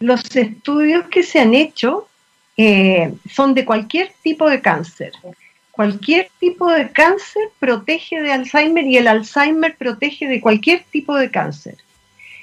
[0.00, 2.08] Los estudios que se han hecho
[2.56, 5.12] eh, son de cualquier tipo de cáncer.
[5.70, 11.30] Cualquier tipo de cáncer protege de Alzheimer y el Alzheimer protege de cualquier tipo de
[11.30, 11.76] cáncer.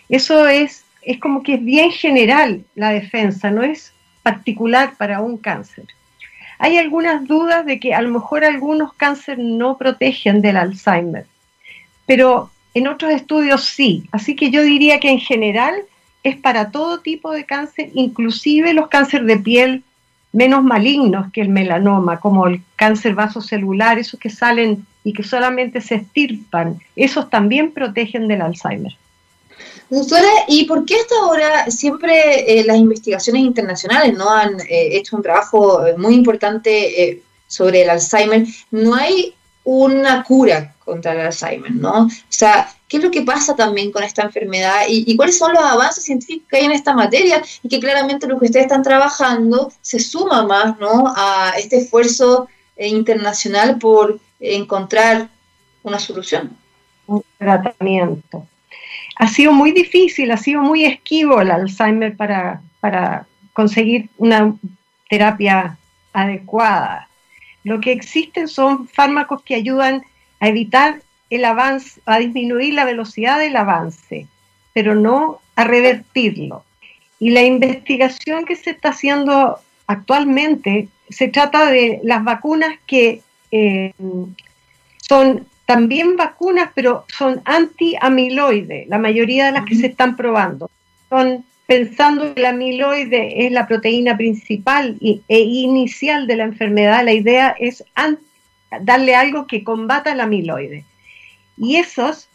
[0.09, 3.93] Eso es es como que es bien general la defensa, no es
[4.23, 5.85] particular para un cáncer.
[6.59, 11.25] Hay algunas dudas de que a lo mejor algunos cánceres no protegen del Alzheimer,
[12.05, 14.03] pero en otros estudios sí.
[14.11, 15.75] Así que yo diría que en general
[16.23, 19.83] es para todo tipo de cáncer, inclusive los cánceres de piel
[20.33, 25.81] menos malignos que el melanoma, como el cáncer vasocelular, esos que salen y que solamente
[25.81, 28.95] se estirpan, esos también protegen del Alzheimer.
[29.91, 35.17] Doctora, ¿y por qué hasta ahora siempre eh, las investigaciones internacionales no han eh, hecho
[35.17, 38.45] un trabajo eh, muy importante sobre el Alzheimer?
[38.71, 39.35] No hay
[39.65, 42.05] una cura contra el Alzheimer, ¿no?
[42.05, 45.61] O sea, ¿qué es lo que pasa también con esta enfermedad y, cuáles son los
[45.63, 47.43] avances científicos que hay en esta materia?
[47.61, 51.13] Y que claramente lo que ustedes están trabajando se suma más, ¿no?
[51.17, 55.27] A este esfuerzo internacional por encontrar
[55.83, 56.55] una solución.
[57.07, 58.47] Un tratamiento
[59.15, 64.55] ha sido muy difícil, ha sido muy esquivo el Alzheimer para, para conseguir una
[65.09, 65.77] terapia
[66.13, 67.07] adecuada.
[67.63, 70.03] Lo que existen son fármacos que ayudan
[70.39, 74.27] a evitar el avance, a disminuir la velocidad del avance,
[74.73, 76.63] pero no a revertirlo.
[77.19, 83.93] Y la investigación que se está haciendo actualmente se trata de las vacunas que eh,
[84.97, 90.69] son también vacunas, pero son anti-amiloide, la mayoría de las que se están probando.
[91.07, 97.13] Son pensando que la amiloide es la proteína principal e inicial de la enfermedad, la
[97.13, 97.85] idea es
[98.81, 100.83] darle algo que combata la amiloide.
[101.55, 102.27] Y esos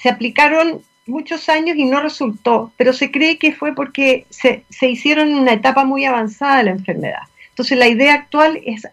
[0.00, 4.88] se aplicaron muchos años y no resultó, pero se cree que fue porque se, se
[4.88, 7.22] hicieron en una etapa muy avanzada de la enfermedad.
[7.48, 8.86] Entonces la idea actual es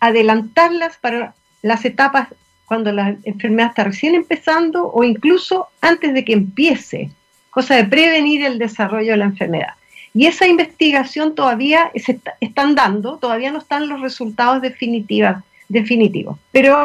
[0.00, 2.28] adelantarlas para las etapas
[2.68, 7.10] cuando la enfermedad está recién empezando o incluso antes de que empiece,
[7.50, 9.74] cosa de prevenir el desarrollo de la enfermedad.
[10.12, 15.36] Y esa investigación todavía se están dando, todavía no están los resultados definitivos,
[15.68, 16.84] definitivos, pero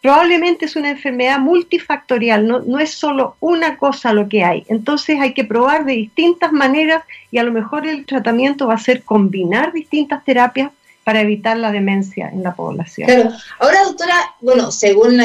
[0.00, 4.64] probablemente es una enfermedad multifactorial, no, no es solo una cosa lo que hay.
[4.68, 8.78] Entonces hay que probar de distintas maneras y a lo mejor el tratamiento va a
[8.78, 10.70] ser combinar distintas terapias
[11.04, 13.06] para evitar la demencia en la población.
[13.06, 13.30] Claro.
[13.58, 15.18] Ahora, doctora, bueno, según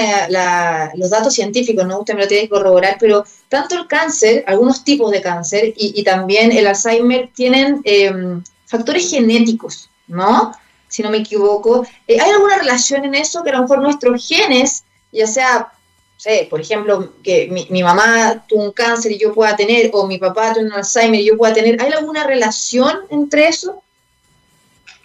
[0.95, 1.99] los datos científicos, ¿no?
[1.99, 6.03] Usted me lo tiene que corroborar, pero tanto el cáncer, algunos tipos de cáncer y,
[6.03, 10.53] también el Alzheimer tienen em, factores genéticos, ¿no?
[10.89, 11.85] si no me equivoco.
[12.07, 15.71] Eh, ¿Hay alguna relación en eso que a lo mejor nuestros genes, ya sea,
[16.17, 20.17] sé, por ejemplo, que mi, mamá tuvo un cáncer y yo pueda tener, o mi
[20.17, 23.81] papá tuvo un Alzheimer y yo pueda tener, ¿hay alguna relación entre eso?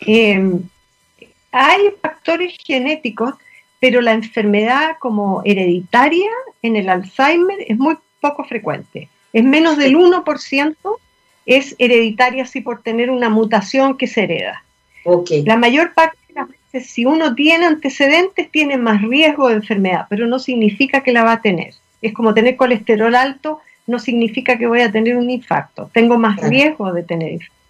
[0.01, 0.63] Em,
[1.53, 3.35] hay factores genéticos,
[3.81, 6.31] pero la enfermedad como hereditaria
[6.63, 9.09] en el Alzheimer es muy poco frecuente.
[9.33, 10.77] Es menos del 1%,
[11.47, 14.65] es hereditaria así por tener una mutación que se hereda.
[15.45, 20.07] La mayor parte de las veces, si uno tiene antecedentes, tiene más riesgo de enfermedad,
[20.09, 21.75] pero no significa que la va a tener.
[22.01, 25.91] Es como tener colesterol alto, no significa que voy a tener un infarto.
[25.93, 27.64] Tengo más riesgo de tener infarto.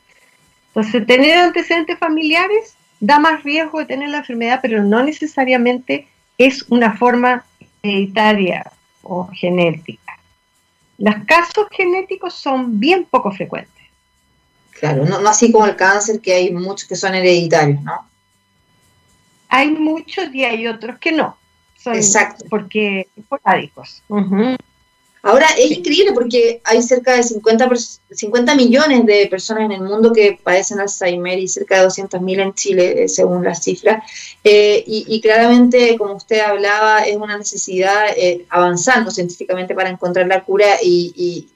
[0.74, 6.64] Entonces, tener antecedentes familiares da más riesgo de tener la enfermedad, pero no necesariamente es
[6.68, 7.44] una forma
[7.82, 8.72] hereditaria
[9.02, 10.18] o genética.
[10.98, 13.70] Los casos genéticos son bien poco frecuentes.
[14.72, 18.08] Claro, no, así como el cáncer, que hay muchos que son hereditarios, ¿no?
[19.48, 21.36] Hay muchos y hay otros que no.
[21.78, 22.44] Son Exacto.
[22.50, 24.02] Porque esporádicos.
[25.26, 27.70] Ahora es increíble porque hay cerca de 50,
[28.10, 32.52] 50 millones de personas en el mundo que padecen Alzheimer y cerca de 200.000 en
[32.52, 34.04] Chile, eh, según las cifras.
[34.44, 40.44] Eh, y, claramente, como usted hablaba, es una necesidad eh, avanzando científicamente para encontrar la
[40.44, 41.48] cura y,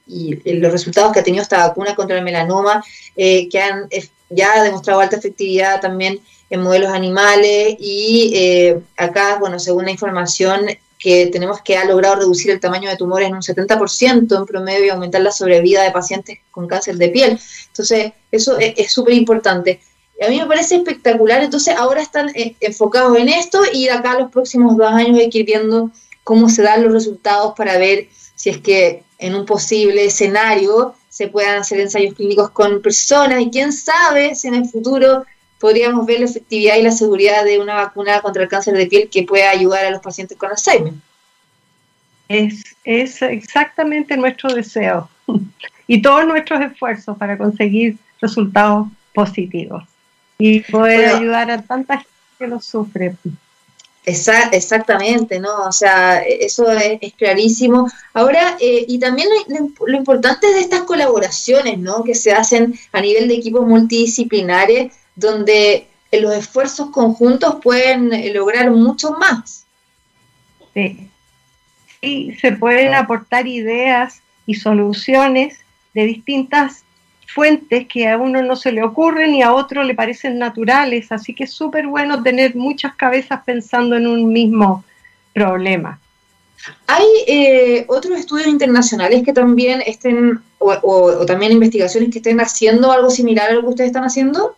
[0.45, 2.83] los resultados que ha tenido esta vacuna contra el melanoma,
[3.15, 3.87] que han
[4.31, 10.65] ya demostrado alta efectividad también en modelos animales y acá, bueno, según la información,
[10.99, 14.85] que tenemos que ha logrado reducir el tamaño de tumores en un 70% en promedio
[14.85, 17.39] y aumentar la sobrevida de pacientes con cáncer de piel.
[17.67, 19.79] Entonces, eso es súper importante.
[20.21, 24.29] A mí me parece espectacular, entonces ahora están eh, enfocados en esto y acá los
[24.29, 25.89] próximos dos años hay que ir viendo
[26.25, 31.29] cómo se dan los resultados para ver si es que en un posible escenario se
[31.29, 35.25] puedan hacer ensayos clínicos con personas y quién sabe si en el futuro
[35.59, 39.09] podríamos ver la efectividad y la seguridad de una vacuna contra el cáncer de piel
[39.09, 40.93] que pueda ayudar a los pacientes con Alzheimer.
[42.27, 45.09] Es, es exactamente nuestro deseo
[45.87, 49.83] y todos nuestros esfuerzos para conseguir resultados positivos
[50.37, 53.15] y poder ayudar a tanta gente que lo sufre.
[54.05, 55.65] exactamente, ¿no?
[55.67, 57.89] O sea, eso es, clarísimo.
[58.13, 62.03] Ahora, eh, y también lo, lo, importante de estas colaboraciones, ¿no?
[62.03, 68.71] Que se hacen a nivel de equipos multidisciplinares, donde los esfuerzos conjuntos pueden eh, lograr
[68.71, 69.65] mucho más.
[70.73, 71.09] Sí.
[72.01, 75.59] sí, se pueden aportar ideas y soluciones
[75.93, 76.83] de distintas
[77.27, 81.33] fuentes que a uno no se le ocurren y a otro le parecen naturales, así
[81.35, 84.83] que es súper bueno tener muchas cabezas pensando en un mismo
[85.33, 85.99] problema.
[86.87, 93.09] ¿Hay eh, otros estudios internacionales que también estén, o, también investigaciones que estén haciendo algo
[93.09, 94.55] similar a lo que ustedes están haciendo?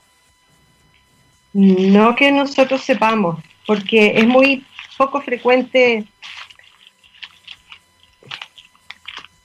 [1.54, 4.66] No que nosotros sepamos, porque es muy
[4.98, 6.06] poco frecuente.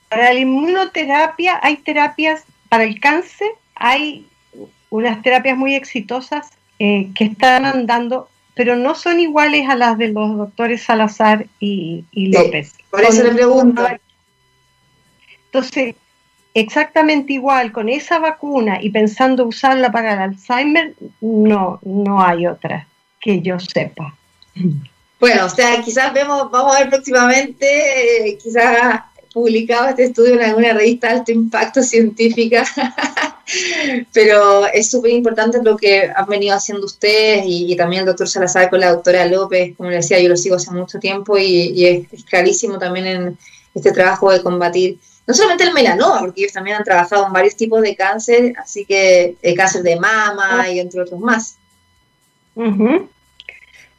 [0.09, 4.25] Para la inmunoterapia hay terapias, para el cáncer hay
[4.89, 10.09] unas terapias muy exitosas eh, que están andando, pero no son iguales a las de
[10.09, 12.73] los doctores Salazar y, López.
[12.89, 13.85] por eso le pregunto.
[15.45, 15.95] Entonces,
[16.59, 22.87] exactamente igual con esa vacuna y pensando usarla para el Alzheimer, no, no hay otra
[23.21, 24.15] que yo sepa.
[25.19, 29.01] Bueno, o sea, quizás vemos, vamos a ver próximamente, eh, quizás
[29.31, 32.65] publicado este estudio en alguna revista de alto impacto científica,
[34.13, 38.71] pero es súper importante lo que han venido haciendo ustedes y, también el doctor Salazar
[38.71, 42.23] con la doctora López, como le decía, yo lo sigo hace mucho tiempo y, es,
[42.23, 43.37] clarísimo también en
[43.75, 44.97] este trabajo de combatir
[45.27, 48.85] no solamente el melanoma, porque ellos también han trabajado en varios tipos de cáncer, así
[48.85, 51.57] que el cáncer de mama y entre otros más.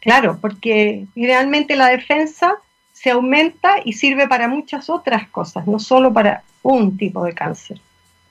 [0.01, 2.55] Claro, porque realmente la defensa
[2.95, 7.79] se aumenta y sirve para muchas otras cosas, no solo para un tipo de cáncer.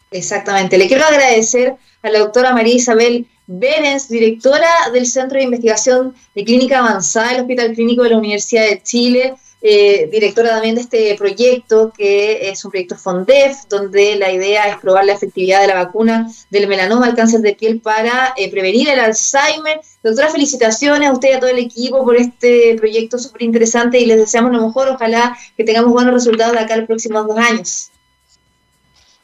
[0.10, 0.78] Exactamente.
[0.78, 6.44] Le quiero agradecer a la doctora María Isabel Berens, directora del Centro de Investigación de
[6.44, 11.16] Clínica Avanzada del Hospital Clínico de la Universidad de Chile, eh, directora también de este
[11.16, 15.76] proyecto, que es un proyecto FONDEF, donde la idea es probar la efectividad de la
[15.76, 19.82] vacuna del melanoma, el cáncer de piel, para eh, prevenir el Alzheimer.
[20.04, 24.06] Doctora, felicitaciones a usted y a todo el equipo por este proyecto súper interesante y
[24.06, 24.90] les deseamos lo mejor.
[24.90, 27.92] Ojalá que tengamos buenos resultados de acá los próximos dos años.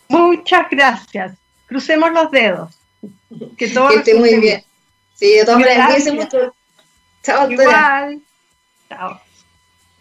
[0.08, 1.38] Muchas gracias.
[1.68, 2.74] Crucemos los dedos.
[3.58, 4.64] Que todo esté muy bien.
[5.16, 6.54] Sí, de todas maneras, mucho.
[7.24, 8.10] Chao, doctora.
[8.10, 8.22] Igual.
[8.90, 9.33] Chao.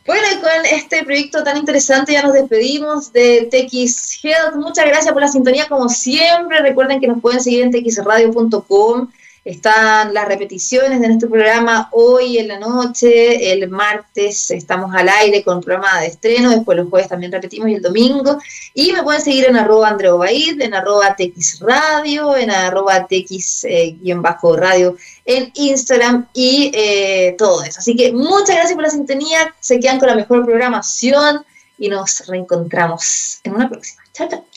[0.04, 4.56] Bueno, y con este proyecto tan interesante ya nos despedimos de TX Health.
[4.56, 6.58] Muchas gracias por la sintonía, como siempre.
[6.60, 9.08] Recuerden que nos pueden seguir en txradio.com
[9.44, 15.42] están las repeticiones de nuestro programa hoy en la noche, el martes estamos al aire
[15.42, 18.38] con programa de estreno, después los jueves también repetimos y el domingo.
[18.72, 25.50] Y me pueden seguir en arroba andreobaid, en arroba txradio, en arroba tx-radio eh, en
[25.54, 27.80] Instagram y eh, todo eso.
[27.80, 31.44] Así que muchas gracias por la sintonía, se quedan con la mejor programación
[31.78, 34.02] y nos reencontramos en una próxima.
[34.12, 34.51] Chao, chao.